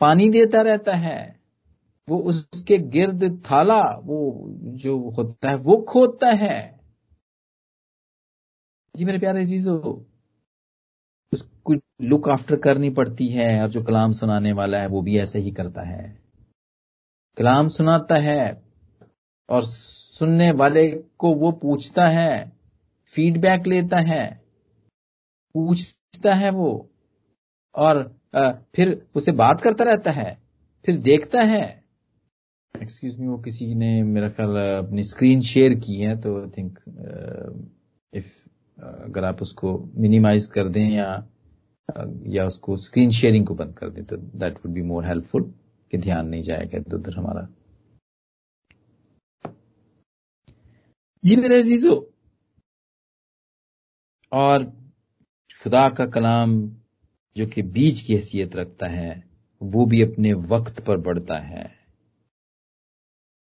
पानी 0.00 0.28
देता 0.28 0.60
रहता 0.60 0.94
है 0.94 1.40
वो 2.08 2.18
उसके 2.18 2.78
गिर्द 2.78 3.42
थाला 3.50 3.82
वो 4.04 4.46
जो 4.60 5.10
होता 5.10 5.50
है 5.50 5.56
वो 5.56 5.76
खोदता 5.76 6.30
है। 6.30 6.80
जी 8.96 9.04
मेरे 9.04 9.18
प्यारे 9.18 9.46
चीज़ों 9.46 9.78
उसको 11.32 11.74
लुक 12.02 12.28
आफ्टर 12.28 12.56
करनी 12.56 12.90
पड़ती 12.90 13.28
है 13.28 13.62
और 13.62 13.68
जो 13.68 13.82
कलाम 13.82 14.12
सुनाने 14.12 14.52
वाला 14.52 14.78
है 14.78 14.86
वो 14.86 15.02
भी 15.02 15.18
ऐसे 15.18 15.38
ही 15.38 15.50
करता 15.50 15.82
है। 15.82 16.18
कलाम 17.36 17.68
सुनाता 17.68 18.14
है 18.14 18.62
और 19.48 19.64
सुनने 19.64 20.50
वाले 20.52 20.90
को 21.18 21.34
वो 21.34 21.52
पूछता 21.52 22.06
है 22.06 22.52
फीडबैक 23.04 23.66
लेता 23.66 23.96
है 23.96 24.42
पूछता 25.54 26.34
है 26.34 26.50
वो 26.50 26.89
और 27.74 28.02
फिर 28.74 29.00
उसे 29.16 29.32
बात 29.34 29.60
करता 29.60 29.84
रहता 29.84 30.10
है, 30.12 30.38
फिर 30.84 30.96
देखता 31.00 31.40
है। 31.46 31.64
एक्सक्यूज 32.74 33.18
मी 33.20 33.26
वो 33.26 33.36
किसी 33.38 33.74
ने 33.74 34.02
मेरा 34.04 34.28
ख्याल 34.28 34.56
अपनी 34.56 35.02
स्क्रीन 35.04 35.40
शेयर 35.42 35.74
की 35.76 35.96
है 35.96 36.16
तो 36.20 36.36
आई 36.40 36.50
थिंक 36.50 36.78
इफ़ 38.12 38.28
अगर 39.04 39.24
आप 39.24 39.42
उसको 39.42 39.76
मिनिमाइज 39.96 40.46
कर 40.46 40.68
दें 40.68 40.88
या 40.88 41.08
या 42.28 42.44
उसको 42.46 42.76
स्क्रीन 42.76 43.10
शेयरिंग 43.12 43.46
को 43.46 43.54
बंद 43.54 43.74
कर 43.78 43.90
दें 43.90 44.04
तो 44.04 44.16
that 44.16 44.58
would 44.58 44.74
be 44.74 44.82
more 44.82 45.06
helpful 45.06 45.42
कि 45.92 45.98
ध्यान 45.98 46.28
नहीं 46.28 46.42
जाएगा 46.42 46.78
इधर 46.78 46.96
उधर 46.96 47.16
हमारा। 47.18 47.46
जी 51.24 51.36
मेरे 51.36 51.58
अजीजो, 51.58 51.94
और 54.32 54.64
खुदा 55.62 55.88
का 55.88 56.06
कलाम 56.10 56.52
जो 57.40 57.46
कि 57.46 57.62
बीज 57.62 58.00
की 58.00 58.14
हैसियत 58.14 58.56
रखता 58.56 58.86
है, 58.86 59.24
वो 59.62 59.84
भी 59.86 60.02
अपने 60.02 60.32
वक्त 60.32 60.80
पर 60.80 60.96
बढ़ता 60.96 61.38
है। 61.38 61.64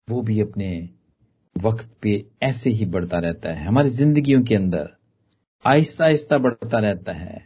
वो 0.10 0.21
भी 0.21 0.41
अपने 0.41 0.89
वक्त 1.58 1.95
पे 2.01 2.29
ऐसे 2.43 2.69
ही 2.69 2.86
बढ़ता 2.86 3.19
रहता 3.19 3.53
है। 3.53 3.65
हमारी 3.65 3.89
जिंदगियों 3.89 4.43
के 4.43 4.55
अंदर 4.55 4.89
आहिस्ता 5.65 6.05
आहिस्ता 6.05 6.38
बढ़ता 6.38 6.79
रहता 6.79 7.12
है। 7.12 7.38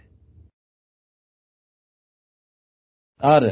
और 3.23 3.47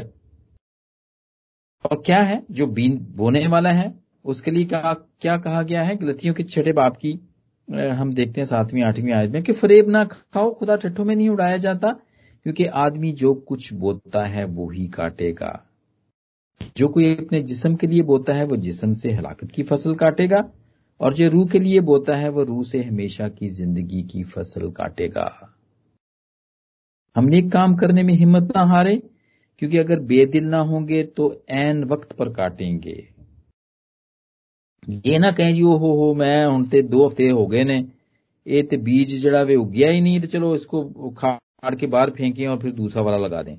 और 1.84 2.02
क्या 2.06 2.22
है? 2.22 2.46
जो 2.50 2.66
बीन 2.66 2.98
बोने 3.16 3.46
वाला 3.46 3.72
है, 3.72 4.00
उसके 4.24 4.50
लिए 4.50 4.64
क्या 4.64 4.92
क्या 4.94 5.36
कहा 5.38 5.62
गया 5.62 5.82
है? 5.82 5.96
गलतियों 5.96 6.34
के 6.34 6.42
छठे 6.42 6.72
बाप 6.72 6.96
की 6.96 7.12
हम 7.68 8.12
देखते 8.14 8.40
हैं 8.40 8.46
सातवीं, 8.46 8.82
आठवीं 8.82 9.12
आयत 9.12 9.30
में 9.30 9.42
कि 9.42 9.52
फरेब 9.52 9.88
ना 9.88 10.04
खाओ, 10.04 10.54
खुदा 10.54 10.76
ठट्ठों 10.76 11.04
में 11.04 11.16
नहीं 11.16 11.28
उड़ाया 11.28 11.56
जाता। 11.56 11.96
क्योंकि 12.48 12.64
आदमी 12.64 13.12
जो 13.12 13.34
कुछ 13.34 13.72
बोता 13.72 14.24
है, 14.24 14.44
वो 14.44 14.70
ही 14.70 14.88
काटेगा। 14.88 15.66
जो 16.76 16.88
कोई 16.88 17.16
अपने 17.16 17.42
जिसम 17.42 17.74
के 17.74 17.86
लिए 17.86 18.02
बोता 18.02 18.34
है, 18.34 18.44
वो 18.44 18.56
जिसम 18.56 18.92
से 18.92 19.12
हलाकत 19.12 19.50
की 19.50 19.62
फ़सल 19.62 19.94
काटेगा, 19.94 20.50
और 21.00 21.12
जो 21.12 21.28
रूह 21.28 21.46
के 21.46 21.58
लिए 21.58 21.80
बोता 21.80 22.16
है, 22.16 22.28
वो 22.28 22.42
रूह 22.42 22.62
से 22.62 22.82
हमेशा 22.82 23.28
की 23.28 23.46
ज़िंदगी 23.46 24.02
की 24.02 24.22
फ़सल 24.22 24.70
काटेगा। 24.70 25.56
हमने 27.16 27.38
एक 27.38 27.52
काम 27.52 27.74
करने 27.74 28.02
में 28.02 28.14
हिम्मत 28.14 28.42
ना 28.56 28.62
हारे, 28.62 29.02
क्योंकि 29.58 29.78
अगर 29.78 30.00
बेदिल 30.00 30.44
ना 30.44 30.58
होंगे 30.58 31.02
तो 31.02 31.44
एन 31.50 31.84
वक्त 31.84 32.12
पर 32.12 32.28
काटेंगे। 32.28 33.08
ये 35.06 35.18
ना 35.18 35.30
कहें 35.30 35.54
जी 35.54 35.62
ओ 35.62 35.76
हो 35.76 35.94
हो 35.96 36.14
मैं 36.14 36.46
हूँ 36.46 36.66
दो 36.82 37.06
हफ़्ते 37.06 37.28
हो 37.28 37.46
गए 37.46 37.64
ने, 37.64 37.88
ये 38.46 38.62
ते 38.62 38.76
बीज 38.76 39.22
जड़ा 39.22 39.42
वे 39.42 39.54
उगया 39.54 39.90
ही 39.90 40.00
नहीं 40.00 40.20
तो 40.20 40.26
चलो 40.26 40.54
इसको 40.54 40.84
उखाड़ 41.58 41.74
के 41.74 41.86
बाहर 41.86 42.10
फेंकें 42.10 42.46
और 42.46 42.58
फिर 42.58 42.72
दूसरा 42.72 43.02
वाला 43.02 43.16
लगा 43.16 43.42
दें। 43.42 43.56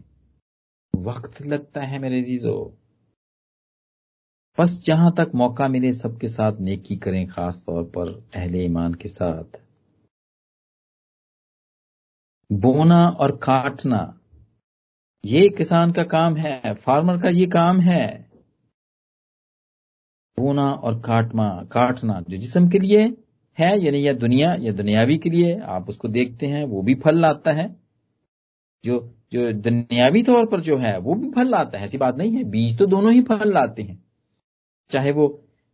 वक्त 0.93 1.41
लगता 1.41 1.81
है 1.81 1.99
मेरे 1.99 2.21
जीजो 2.21 2.75
बस 4.57 4.83
जहाँ 4.85 5.12
तक 5.17 5.31
मौका 5.35 5.67
मिले 5.67 5.91
सबके 5.91 6.27
साथ 6.27 6.59
नेकी 6.59 6.95
करें, 6.95 7.27
खास 7.27 7.63
तौर 7.65 7.83
पर 7.83 8.09
अहले 8.35 8.63
ईमान 8.65 8.93
के 8.93 9.09
साथ। 9.09 9.59
बोना 12.51 13.07
और 13.09 13.35
काटना, 13.35 14.19
ये 15.25 15.49
किसान 15.49 15.91
का 15.91 16.03
काम 16.03 16.35
है, 16.35 16.73
फार्मर 16.73 17.21
का 17.21 17.29
ये 17.29 17.45
काम 17.47 17.79
है। 17.79 18.31
बोना 20.39 20.71
और 20.73 20.99
काटना 20.99 21.49
काटना 21.71 22.21
जो 22.29 22.38
जिसम 22.38 22.69
के 22.69 22.79
लिए 22.79 23.03
है, 23.57 23.77
यानी 23.79 24.07
या 24.07 24.13
दुनिया, 24.13 24.55
या 24.59 24.71
दुनियावी 24.71 25.17
के 25.17 25.29
लिए, 25.29 25.59
आप 25.59 25.89
उसको 25.89 26.07
देखते 26.07 26.47
हैं, 26.47 26.63
वो 26.65 26.81
भी 26.81 26.95
फल 26.95 27.21
लाता 27.21 27.51
है। 27.51 27.88
जो 28.84 29.15
जो 29.32 29.52
दुनियावी 29.54 30.24
तौर 30.24 30.46
पर 30.46 30.60
जो 30.60 30.78
है, 30.78 30.98
वो 31.00 31.15
भी 31.15 31.30
फल 31.32 31.50
लाता 31.50 31.78
है, 31.78 31.86
ऐसी 31.86 31.98
बात 31.98 32.18
नहीं 32.18 32.32
है। 32.32 32.44
बीज 32.44 32.78
तो 32.78 32.86
दोनों 32.86 33.12
ही 33.13 33.22
फल 33.22 33.54
लाते 33.54 33.82
हैं। 33.84 34.04
चाहे 34.92 35.12
वो 35.12 35.28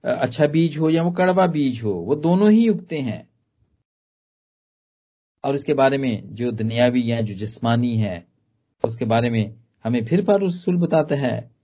अच्छा 0.04 0.48
बीज 0.48 0.78
हो 0.78 0.90
या 0.90 1.04
वो 1.04 1.12
कड़वा 1.12 1.48
बीज 1.48 1.84
हो, 1.84 1.94
वो 1.94 2.16
दोनों 2.16 2.52
ही 2.52 2.68
उगते 2.70 3.00
हैं। 3.00 3.28
और 5.44 5.56
उसके 5.56 5.74
बारे 5.74 5.98
में 5.98 6.36
जो 6.36 6.52
दुनियावी 6.52 7.12
या 7.12 7.22
जो 7.22 7.34
जिस्मानी 7.34 7.96
है, 7.98 8.26
उसके 8.86 9.06
बारे 9.06 9.30
में 9.30 9.56
हमें 9.84 10.06
फिर 10.06 10.26
पर 10.26 10.42
रसूल 10.42 10.78
बताता 10.78 11.16
है। 11.16 11.56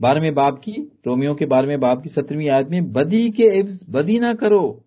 बारहवें 0.00 0.34
बाप 0.34 0.58
की, 0.58 0.72
रोमियो 1.06 1.34
के 1.34 1.46
बारहवें 1.46 1.80
बाप 1.80 2.02
की 2.02 2.08
सत्रहवीं 2.08 2.48
आयत 2.48 2.68
में, 2.68 2.92
बदी 2.92 3.30
के 3.30 3.46
इब्स 3.58 3.84
बदी 3.88 4.18
ना 4.18 4.34
करो। 4.34 4.84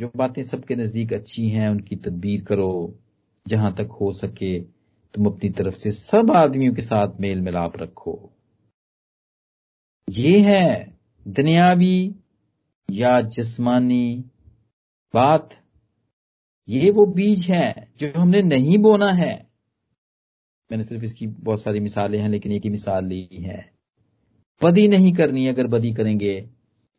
जो 0.00 0.10
बातें 0.16 0.42
सबके 0.42 0.76
नज़दीक 0.76 1.12
अच्छी 1.12 1.48
हैं, 1.48 1.68
उनकी 1.68 1.96
तदबीर 1.96 2.44
करो। 2.44 2.98
जहाँ 3.46 3.74
तक 3.74 3.88
हो 4.00 4.12
सके, 4.12 4.60
तुम 5.14 5.26
अपनी 5.26 5.50
तरफ़ 5.50 5.74
से 5.74 5.90
सब 5.90 6.30
आदमियों 6.30 6.74
के 6.74 6.82
साथ 6.82 7.20
मेल 7.20 7.40
मिलाप 7.40 7.76
रखो। 7.76 8.30
ये 10.10 10.40
है 10.40 10.98
दुनियावी 11.28 12.14
या 12.90 13.20
जिस्मानी 13.20 14.24
बात। 15.14 15.50
ये 16.68 16.90
वो 16.90 17.06
बीज 17.06 17.50
है 17.50 17.92
जो 17.98 18.20
हमने 18.20 18.42
नहीं 18.42 18.78
बोना 18.78 19.12
है। 19.12 19.46
मैंने 20.70 20.84
सिर्फ़ 20.84 21.04
इसकी 21.04 21.26
बहुत 21.26 21.62
सारी 21.62 21.80
मिसालें 21.80 22.20
हैं, 22.20 22.28
लेकिन 22.28 22.52
एक 22.52 22.62
ही 22.62 22.70
मिसाल 22.70 23.04
ली 23.06 23.28
है। 23.32 23.72
बदी 24.64 24.88
नहीं 24.88 25.12
करनी, 25.12 25.46
अगर 25.46 25.66
बदी 25.66 25.92
करेंगे, 25.92 26.50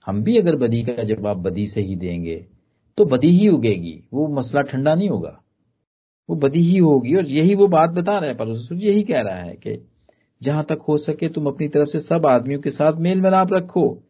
हम 0.06 0.24
भी 0.24 0.38
अगर 0.38 0.56
बदी 0.56 0.84
का 0.84 1.04
जवाब 1.04 1.38
बदी 1.38 1.68
से 1.68 1.82
ही 1.82 1.96
देंगे 1.96 2.48
तो 2.98 3.06
बदी 3.06 3.28
ही 3.28 3.48
उगेगी। 3.48 4.04
वो 4.14 4.28
मसला 4.28 4.62
ठंडा 4.62 4.96
नहीं 4.96 5.10
होगा। 5.10 5.44
वो 6.30 6.36
बदी 6.36 6.60
ही 6.60 6.78
होगी 6.78 7.16
और 7.16 7.26
यही 7.26 7.56
वो 7.56 7.68
बात 7.68 7.90
बता 7.90 8.18
रहा 8.18 8.30
है 8.30 8.36
पर 8.36 8.74
यही 8.74 9.04
कह 9.04 9.22
रहा 9.22 9.36
है 9.36 9.56
कि 9.56 9.88
जहाँ 10.42 10.64
तक 10.64 10.78
हो 10.88 10.98
सके 10.98 11.30
तुम 11.30 11.48
अपनी 11.48 11.68
तरफ़ 11.68 11.90
से 11.90 12.00
सब 12.00 12.26
आदमियों 12.26 12.60
के 12.60 12.70
साथ 12.70 12.94
मेल 12.94 13.22
मिलाप 13.22 13.54
रखो। 13.54 14.04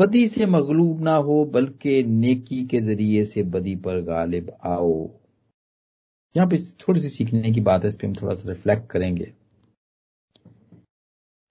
बदी 0.00 0.26
से 0.26 0.46
मगलूब 0.46 1.00
ना 1.00 1.14
हो, 1.14 1.44
बल्कि 1.44 2.02
नेकी 2.02 2.66
के 2.66 2.80
ज़रिए 2.80 3.24
से 3.24 3.42
बदी 3.42 3.76
पर 3.76 4.00
गालिब 4.00 4.52
आओ। 4.64 5.10
यहाँ 6.36 6.48
पे 6.48 6.56
थोड़ी 6.56 7.00
सी 7.00 7.08
सीखने 7.08 7.52
की 7.52 7.60
बात 7.60 7.82
है, 7.82 7.88
इस 7.88 7.96
पर 7.96 8.06
हम 8.06 8.14
थोड़ा 8.14 8.34
सा 8.34 8.48
रिफ्लेक्ट 8.48 8.90
करेंगे। 8.90 9.32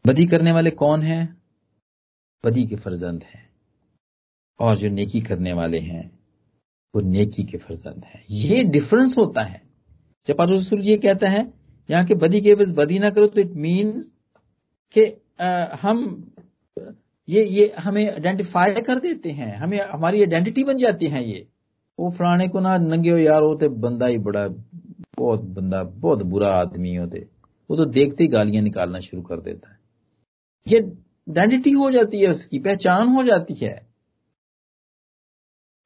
बदी 0.07 0.25
करने 0.25 0.51
वाले 0.51 0.71
कौन 0.71 1.01
हैं? 1.01 1.41
बदी 2.45 2.65
के 2.65 2.75
फर्जंद 2.75 3.23
हैं। 3.23 3.49
और 4.59 4.77
जो 4.77 4.89
नेकी 4.89 5.21
करने 5.21 5.53
वाले 5.53 5.79
हैं, 5.79 6.19
वो 6.95 7.01
नेकी 7.01 7.43
के 7.43 7.57
फर्जंद 7.57 8.05
हैं। 8.05 8.25
ये 8.29 8.63
डिफरेंस 8.63 9.17
होता 9.17 9.41
है। 9.41 9.70
जब 10.27 10.41
रसूल 10.41 10.81
ये 10.81 10.97
कहता 10.97 11.29
है, 11.29 11.51
यहाँ 11.89 12.05
के 12.05 12.15
बदी 12.15 12.41
के 12.41 12.55
बस 12.55 12.71
बदी 12.71 12.99
ना 12.99 13.09
करो 13.09 13.27
तो 13.27 13.41
इट 13.41 13.53
मीन्स 13.57 14.11
कि 14.95 15.05
हम, 15.81 16.31
ये 17.27 17.43
ये 17.45 17.73
हमें 17.79 18.05
आइडेंटिफाई 18.05 18.73
कर 18.81 18.99
देते 18.99 19.31
हैं, 19.31 19.55
हमें, 19.57 19.79
हमारी 19.81 20.19
आइडेंटिटी 20.19 20.63
बन 20.63 20.77
जाती 20.77 21.07
है 21.07 21.23
ये। 21.29 21.47
वो 21.99 22.09
फलाने 22.09 22.47
को 22.47 22.59
ना 22.59 22.77
नंगे 22.77 23.09
हो 23.09 23.17
यार, 23.17 23.41
वो 23.41 23.55
तो 23.55 23.69
बंदा 23.69 24.07
ही 24.07 24.17
बड़ा, 24.19 24.47
बहुत 25.17 25.41
बंदा, 25.41 25.83
बहुत 25.83 26.23
बुरा 26.23 26.49
आदमी 26.55 26.95
होते 26.95 27.27
वो 27.69 27.75
तो। 27.77 27.85
देखते 27.87 28.23
ही 28.23 28.29
गालियाँ 28.29 28.63
निकालना 28.63 28.99
शुरू 28.99 29.21
कर 29.23 29.41
देता 29.41 29.71
है। 29.71 29.79
ये 30.67 30.79
आइडेंटिटी 30.79 31.71
हो 31.71 31.89
जाती 31.91 32.21
है 32.21 32.29
उसकी, 32.29 32.59
पहचान 32.59 33.07
हो 33.07 33.23
जाती 33.23 33.53
है। 33.55 33.90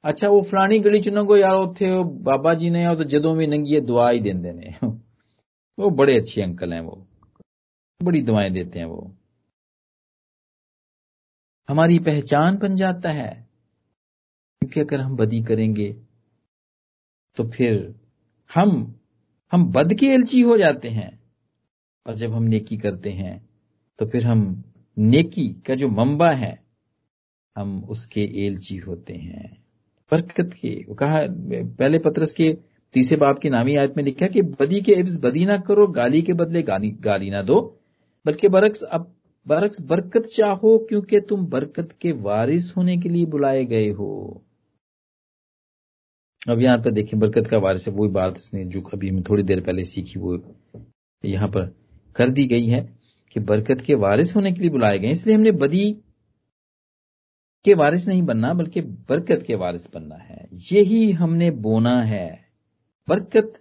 अच्छा 0.05 0.27
वो 0.29 0.41
फलानी 0.41 0.79
गली 0.79 1.01
च 1.01 1.07
नंगो 1.07 1.35
यार 1.37 1.55
उथे 1.55 2.03
बाबा 2.23 2.53
जी 2.53 2.69
ने 2.69 2.95
तो 2.95 3.03
जदों 3.03 3.37
भी 3.37 3.47
नंगी 3.47 3.79
दुआ 3.81 4.09
ही 4.09 4.19
देंगे 4.19 4.53
ने। 4.53 4.75
वो 5.79 5.89
बड़े 5.89 6.17
अच्छे 6.17 6.41
अंकल 6.41 6.73
हैं 6.73 6.81
वो। 6.81 7.07
बड़ी 8.03 8.21
दुआएँ 8.21 8.49
देते 8.49 8.79
हैं 8.79 8.85
वो। 8.85 9.15
हमारी 11.69 11.99
पहचान 11.99 12.57
बन 12.57 12.75
जाता 12.75 13.11
है। 13.11 13.49
क्योंकि 14.61 14.79
अगर 14.79 15.01
हम 15.01 15.15
बदी 15.15 15.41
करेंगे 15.41 15.93
तो 17.35 17.49
फिर 17.49 17.95
हम 18.53 18.99
हम 19.51 19.71
बद 19.71 19.93
के 19.93 20.05
एलची 20.05 20.41
हो 20.41 20.57
जाते 20.57 20.89
हैं। 20.89 21.23
और 22.07 22.15
जब 22.15 22.33
हम 22.33 22.43
नेकी 22.43 22.77
करते 22.77 23.09
हैं 23.09 23.49
तो 23.99 24.05
फिर 24.05 24.25
हम 24.25 24.63
नेकी 24.97 25.49
का 25.49 25.75
जो 25.75 25.87
मंबा 25.87 26.31
है, 26.31 26.63
हम 27.55 27.83
उसके 27.83 28.45
एलची 28.45 28.77
होते 28.77 29.13
हैं। 29.13 29.64
बरकत 30.11 30.53
के। 30.53 30.73
वो 30.89 30.95
कहा, 30.95 31.19
पहले 31.79 31.99
पत्रस 31.99 32.33
के 32.33 32.51
तीसरे 32.95 33.17
बाप 33.17 33.39
की 33.39 33.49
नामी 33.49 33.75
आयत 33.75 33.97
में 33.97 34.03
लिखा 34.03 34.27
कि 34.27 34.41
बदी 34.41 34.81
के 34.81 34.93
इब्स 34.93 35.17
बदी 35.19 35.45
ना 35.45 35.57
करो, 35.57 35.87
गाली 35.87 36.21
के 36.21 36.33
बदले 36.33 36.61
गाली 36.63 36.89
गाली 37.01 37.29
ना 37.29 37.41
दो। 37.41 37.59
बल्कि 38.25 38.47
बरक्स, 38.47 38.83
अब 38.83 39.11
बरक्स 39.47 39.81
बरकत 39.81 40.25
चाहो 40.25 40.77
क्योंकि 40.89 41.19
तुम 41.19 41.45
बरकत 41.45 41.91
के 42.01 42.11
वारिस 42.11 42.75
होने 42.77 42.97
के 42.97 43.09
लिए 43.09 43.25
बुलाए 43.25 43.65
गए 43.65 43.89
हो। 43.89 44.41
अब 46.49 46.61
यहाँ 46.61 46.77
पर 46.77 46.91
देखिए 46.91 47.19
बरकत 47.19 47.47
का 47.47 47.57
वारिस 47.57 47.87
है, 47.87 47.93
वही 47.93 48.09
बात 48.09 48.37
इसने 48.37 48.63
जो 48.65 48.81
अभी 48.93 49.09
हमें 49.09 49.23
थोड़ी 49.23 49.43
देर 49.43 49.61
पहले 49.61 49.83
सीखी, 49.83 50.19
वो 50.19 50.39
यहाँ 51.23 51.47
पर 51.47 51.73
कर 52.15 52.29
दी 52.29 52.45
गई 52.47 52.65
है 52.65 52.81
कि 53.31 53.39
बरकत 53.39 53.81
के 53.81 53.93
वारिस 53.95 54.35
होने 54.35 54.51
के 54.51 54.61
लिए 54.61 54.69
बुलाए 54.69 54.99
गए 54.99 55.09
इसलिए 55.09 55.35
हमने 55.35 55.51
बदी 55.51 55.85
के 57.65 57.73
वारिस 57.73 58.07
नहीं 58.07 58.23
बनना, 58.23 58.53
बल्कि 58.53 58.81
बरकत 58.81 59.43
के 59.47 59.55
वारिस 59.55 59.93
बनना 59.93 60.15
है। 60.15 60.49
यही 60.71 61.11
हमने 61.11 61.51
बोना 61.51 62.01
है। 62.01 62.47
बरकत 63.09 63.53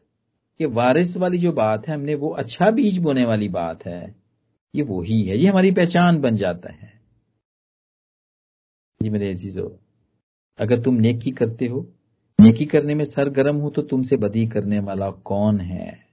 के 0.58 0.64
वारिस 0.64 1.16
वाली 1.16 1.38
जो 1.38 1.52
बात 1.52 1.88
है, 1.88 1.94
हमने 1.94 2.14
वो 2.14 2.28
अच्छा 2.28 2.70
बीज 2.70 2.98
बोने 2.98 3.24
वाली 3.24 3.48
बात 3.48 3.86
है। 3.86 4.14
ये 4.74 4.82
वो 4.82 5.02
ही 5.02 5.22
है, 5.22 5.36
ये 5.36 5.48
हमारी 5.48 5.70
पहचान 5.70 6.20
बन 6.20 6.36
जाता 6.36 6.72
है। 6.72 7.00
जी 9.02 9.10
मेरे 9.10 9.30
अजीजो, 9.30 9.80
अगर 10.58 10.82
तुम 10.82 10.94
नेकी 10.94 11.30
करते 11.30 11.66
हो, 11.66 11.92
नेकी 12.40 12.66
करने 12.66 12.94
में 12.94 13.04
सर 13.04 13.28
गर्म 13.28 13.56
हो 13.56 13.70
तो 13.70 13.82
तुमसे 13.82 14.16
बदी 14.16 14.46
करने 14.46 14.78
वाला 14.78 15.10
कौन 15.10 15.60
है? 15.60 16.06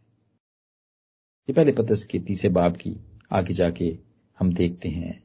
ये 1.49 1.53
पहले 1.53 1.71
पतस 1.71 2.05
के 2.05 2.19
तीसरे 2.19 2.49
बाब 2.49 2.75
की 2.75 2.99
आगे 3.31 3.53
जाके 3.53 3.97
हम 4.39 4.53
देखते 4.53 4.89
हैं। 4.89 5.23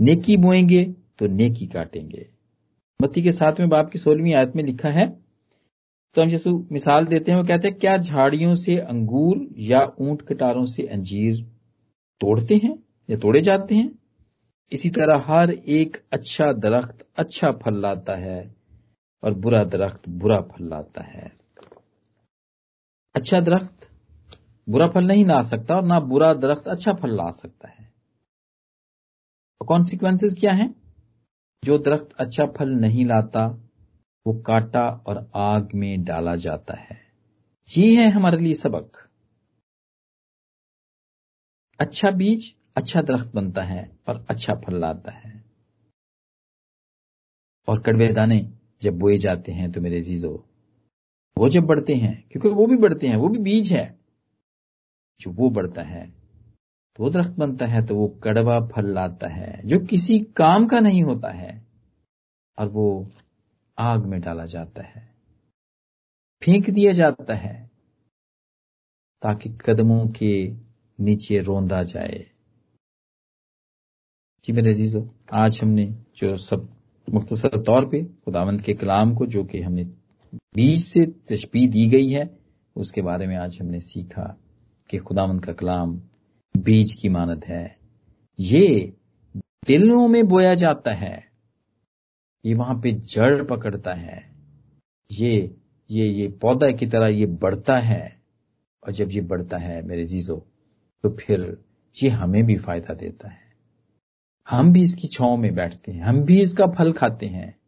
नेकी 0.00 0.36
बोएँगे 0.36 0.94
तो 1.20 1.26
नेकी 1.28 1.66
काटेंगे। 1.66 2.26
मत्ती 3.00 3.22
के 3.22 3.32
साथ 3.32 3.60
में 3.60 3.68
बाप 3.68 3.90
की 3.90 3.98
सोलहवीं 3.98 4.34
आयत 4.34 4.52
में 4.56 4.62
लिखा 4.64 4.88
है 4.90 5.08
तो 6.16 6.22
हम 6.22 6.28
जैसे 6.28 6.50
मिसाल 6.72 7.06
देते 7.06 7.30
हैं, 7.30 7.38
वो 7.38 7.44
कहते 7.44 7.68
हैं, 7.68 7.76
क्या 7.78 7.96
झाड़ियों 7.96 8.54
से 8.54 8.76
अंगूर 8.78 9.46
या 9.62 9.80
ऊँट 10.00 10.22
कटारों 10.22 10.64
से 10.66 10.86
अंजीर 10.88 11.42
तोड़ते 12.20 12.54
हैं 12.54 12.72
या 13.08 13.16
तोड़े 13.16 13.40
जाते 13.40 13.74
हैं? 13.74 13.90
इसी 14.72 14.90
तरह 14.90 15.24
हर 15.26 15.50
एक 15.50 15.96
अच्छा 16.12 16.50
दरख्त 16.54 17.06
अच्छा 17.16 17.50
फल 17.54 17.80
लाता 17.82 18.16
है 18.16 18.40
और 19.22 19.34
बुरा 19.36 19.62
दरख्त 19.66 20.08
बुरा 20.08 20.40
फल 20.42 20.68
लाता 20.68 21.02
है। 21.04 21.30
अच्छा 23.14 23.40
दरख्त 23.40 23.88
बुरा 24.66 24.88
फल 24.88 25.06
नहीं 25.06 25.24
ला 25.24 25.40
सकता 25.44 25.76
और 25.76 25.84
ना 25.84 26.00
बुरा 26.02 26.32
दरख्त 26.36 26.68
अच्छा 26.68 26.92
फल 26.92 27.16
ला 27.16 27.30
सकता 27.32 27.68
है। 27.68 27.88
कॉन्सिक्वेंसेस 29.60 30.34
क्या 30.40 30.52
है? 30.52 30.68
जो 31.64 31.78
दरख्त 31.78 32.12
अच्छा 32.18 32.46
फल 32.46 32.68
नहीं 32.68 33.04
लाता, 33.06 33.46
वो 34.26 34.32
काटा 34.40 34.88
और 35.06 35.30
आग 35.34 35.74
में 35.74 36.04
डाला 36.04 36.34
जाता 36.36 36.74
है। 36.74 36.96
ये 37.68 37.94
है 37.96 38.10
हमारे 38.10 38.38
लिए 38.38 38.54
सबक। 38.54 39.08
अच्छा 41.80 42.10
बीज 42.10 42.54
अच्छा 42.76 43.02
दरख्त 43.02 43.32
बनता 43.34 43.62
है 43.62 43.84
और 44.08 44.24
अच्छा 44.30 44.54
फल 44.54 44.78
लाता 44.80 45.12
है। 45.12 45.32
और 47.68 47.82
कड़वे 47.82 48.12
दाने 48.12 48.40
जब 48.82 48.98
बोए 48.98 49.16
जाते 49.16 49.52
हैं 49.52 49.70
तो 49.72 49.80
मेरे 49.80 50.00
जीजो 50.00 50.32
वो 51.36 51.48
जब 51.48 51.62
बढ़ते 51.62 51.94
हैं, 51.94 52.28
क्योंकि 52.28 52.48
वो 52.48 52.66
भी 52.66 52.76
बढ़ते 52.76 53.08
हैं, 53.08 53.16
वो 53.16 53.28
भी 53.28 53.38
बीज 53.38 53.72
है, 53.72 53.98
जो 55.20 55.30
वो 55.30 55.50
बढ़ता 55.50 55.82
है 55.82 56.19
तो 56.96 57.10
दरख्त 57.10 57.36
बनता 57.38 57.66
है 57.66 57.84
तो 57.86 57.96
वो 57.96 58.06
कड़वा 58.24 58.58
फल 58.68 58.86
लाता 58.94 59.28
है, 59.28 59.60
जो 59.64 59.78
किसी 59.80 60.18
काम 60.36 60.66
का 60.66 60.80
नहीं 60.80 61.02
होता 61.02 61.30
है, 61.32 61.52
और 62.58 62.68
वो 62.68 63.10
आग 63.78 64.06
में 64.06 64.20
डाला 64.20 64.44
जाता 64.44 64.82
है, 64.82 65.02
फेंक 66.42 66.70
दिया 66.70 66.92
जाता 66.92 67.34
है, 67.34 67.70
ताकि 69.22 69.50
कदमों 69.60 70.06
के 70.08 70.32
नीचे 70.98 71.38
रोंदा 71.40 71.82
जाए। 71.82 72.24
जी 74.44 74.52
मेरे 74.52 74.70
अजीजों, 74.70 75.06
आज 75.32 75.60
हमने 75.62 75.86
जो 76.16 76.36
सब 76.36 76.68
मुख्तसर 77.08 77.62
तौर 77.62 77.86
पे 77.88 78.02
खुदावंत 78.04 78.60
के 78.60 78.74
कलाम 78.74 79.14
को, 79.14 79.26
जो 79.26 79.44
कि 79.44 79.60
हमने 79.62 79.84
बीज 80.56 80.84
से 80.84 81.06
तशबी 81.30 81.66
दी 81.68 81.86
गई 81.86 82.08
है, 82.08 82.28
उसके 82.76 83.02
बारे 83.02 83.26
में 83.26 83.36
आज 83.36 83.58
हमने 83.60 83.80
सीखा 83.80 84.36
कि 84.90 84.98
खुदावंत 84.98 85.44
का 85.44 85.52
कलाम 85.52 86.00
बीज 86.56 86.94
की 86.94 87.08
मानद 87.08 87.44
है। 87.44 87.78
ये 88.40 88.92
दिलों 89.66 90.08
में 90.08 90.28
बोया 90.28 90.54
जाता 90.54 90.92
है। 90.92 91.24
ये 92.44 92.54
वहाँ 92.54 92.80
पे 92.80 92.92
जड़ 92.92 93.42
पकड़ता 93.42 93.94
है। 93.94 94.32
ये 95.10 95.56
ये 95.90 96.06
ये 96.08 96.28
पौधा 96.28 96.70
की 96.70 96.86
तरह 96.86 97.06
ये 97.06 97.26
बढ़ता 97.26 97.76
है। 97.78 98.20
और 98.86 98.92
जब 98.92 99.10
ये 99.10 99.20
बढ़ता 99.20 99.56
है 99.56 99.82
मेरे 99.82 100.04
जीजो 100.04 100.36
तो 101.04 101.10
फिर 101.10 101.58
ये 102.02 102.10
हमें 102.10 102.44
भी 102.46 102.56
फ़ायदा 102.56 102.94
देता 102.94 103.28
है। 103.28 103.50
हम 104.50 104.72
भी 104.72 104.80
इसकी 104.80 105.08
छाव 105.08 105.36
में 105.36 105.54
बैठते 105.54 105.92
हैं। 105.92 106.02
हम 106.02 106.22
भी 106.22 106.42
इसका 106.42 106.66
फल 106.66 106.92
खाते 106.92 107.26
हैं। 107.26 107.58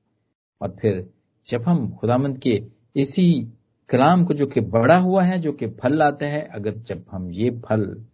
और 0.61 0.77
फिर 0.81 1.11
जब 1.47 1.63
हम 1.63 1.91
खुदामंद 1.91 2.39
के 2.39 2.63
इसी 2.97 3.53
कलाम 3.89 4.25
को 4.25 4.35
जो 4.35 4.47
कि 4.47 4.61
बड़ा 4.61 4.97
हुआ 4.99 5.25
है, 5.25 5.39
जो 5.39 5.53
कि 5.53 5.67
फल 5.67 5.95
लाता 5.95 6.27
है, 6.27 6.43
अगर 6.43 6.77
जब 6.77 7.05
हम 7.11 7.31
ये 7.31 7.51
फल 7.51 8.05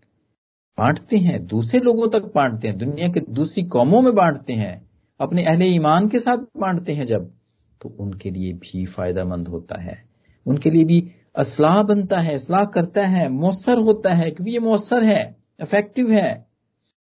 बांटते 0.79 1.17
हैं, 1.17 1.47
दूसरे 1.47 1.81
लोगों 1.81 2.09
तक 2.09 2.23
बांटते 2.35 2.69
हैं, 2.69 2.79
दुनिया 2.79 3.09
के 3.09 3.21
दूसरी 3.21 3.65
कौमों 3.65 4.03
में 4.03 4.15
बांटते 4.15 4.53
हैं, 4.53 4.91
अपने 5.21 5.45
अहले 5.45 5.65
ईमान 5.65 6.09
के 6.09 6.19
साथ 6.19 6.37
बांटते 6.37 6.93
हैं 6.93 7.05
जब 7.05 7.35
तो 7.81 7.89
उनके 7.89 8.31
लिए 8.31 8.53
भी 8.53 8.87
फायदामंद 8.87 9.49
होता 9.49 9.81
है। 9.81 10.05
उनके 10.47 10.71
लिए 10.71 10.85
भी 10.85 11.11
असलाह 11.37 11.83
बनता 11.83 12.21
है, 12.21 12.35
असलाह 12.35 12.65
करता 12.65 13.07
है, 13.07 13.29
मौसर 13.29 13.79
होता 13.79 14.15
है, 14.15 14.31
क्योंकि 14.31 14.53
ये 14.53 14.59
मौसर 14.59 15.05
है 15.05 15.37
इफ़ेक्टिव 15.61 16.11
है। 16.11 16.47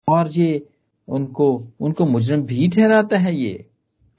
और 0.10 0.28
ये 0.28 0.70
उनको 1.08 1.68
उनको 1.80 2.06
मुजरम 2.06 2.42
भी 2.42 2.68
ठहराता 2.68 3.18
है 3.18 3.36
ये, 3.36 3.70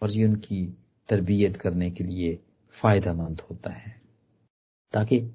और 0.03 0.11
ये 0.11 0.25
उनकी 0.25 0.79
तरबियत 1.09 1.57
करने 1.57 1.91
के 1.91 2.05
लिए 2.05 2.39
फ़ायदेमंद 2.71 3.43
होता 3.51 3.71
है। 3.71 4.01
ताकि 4.93 5.35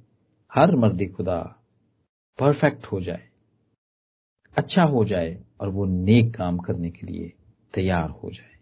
हर 0.56 0.76
मर्द 0.76 1.14
खुदा 1.18 1.56
परफेक्ट 2.40 2.86
हो 2.86 3.00
जाए। 3.00 3.29
अच्छा 4.60 4.84
हो 4.84 5.06
जाए 5.06 5.38
और 5.62 5.70
वो 5.70 5.86
नेक 5.86 6.36
काम 6.36 6.58
करने 6.58 6.90
के 6.90 7.08
लिए 7.08 7.34
तैयार 7.74 8.10
हो 8.10 8.32
जाए। 8.32 8.58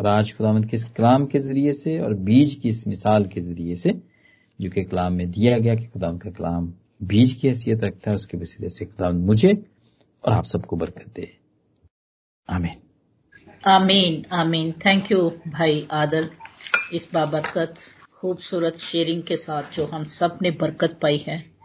और 0.00 0.06
आज 0.06 0.32
खुदामंद 0.34 0.66
के 0.66 0.76
इस 0.76 0.84
कलाम 0.84 1.26
के 1.26 1.38
ज़रिए 1.38 1.72
से 1.72 1.98
और 2.00 2.14
बीज 2.14 2.54
की 2.54 2.68
इस 2.68 2.86
मिसाल 2.88 3.24
के 3.24 3.40
ज़रिए 3.40 3.76
से, 3.76 4.02
जो 4.60 4.70
कि 4.70 4.84
कलाम 4.84 5.12
में 5.12 5.30
दिया 5.30 5.58
गया 5.58 5.74
कि 5.74 5.86
खुदाम 5.86 6.18
का 6.18 6.30
कलाम 6.30 6.72
बीज 7.02 7.32
की 7.32 7.48
हैसियत 7.48 7.84
रखता 7.84 8.10
है, 8.10 8.14
उसके 8.14 8.38
वसीले 8.38 8.68
से 8.68 8.84
खुदा 8.84 9.10
मुझे 9.10 9.52
और 10.24 10.32
आप 10.32 10.44
सबको 10.44 10.76
बरकत 10.76 11.12
दे। 11.16 11.36
आमीन। 12.50 12.76
आमीन 13.66 14.24
आमीन। 14.32 14.72
थैंक 14.72 15.12
यू 15.12 15.30
भाई 15.30 15.88
आदल 15.90 16.30
इस 16.92 17.08
बाबरकत 17.14 17.74
खूबसूरत 18.12 18.76
शेयरिंग 18.76 19.22
के 19.22 19.36
साथ 19.36 19.62
जो 19.74 19.86
हम 19.86 20.04
सबने 20.04 20.50
बरकत 20.50 20.98
पाई 21.02 21.24
है। 21.28 21.57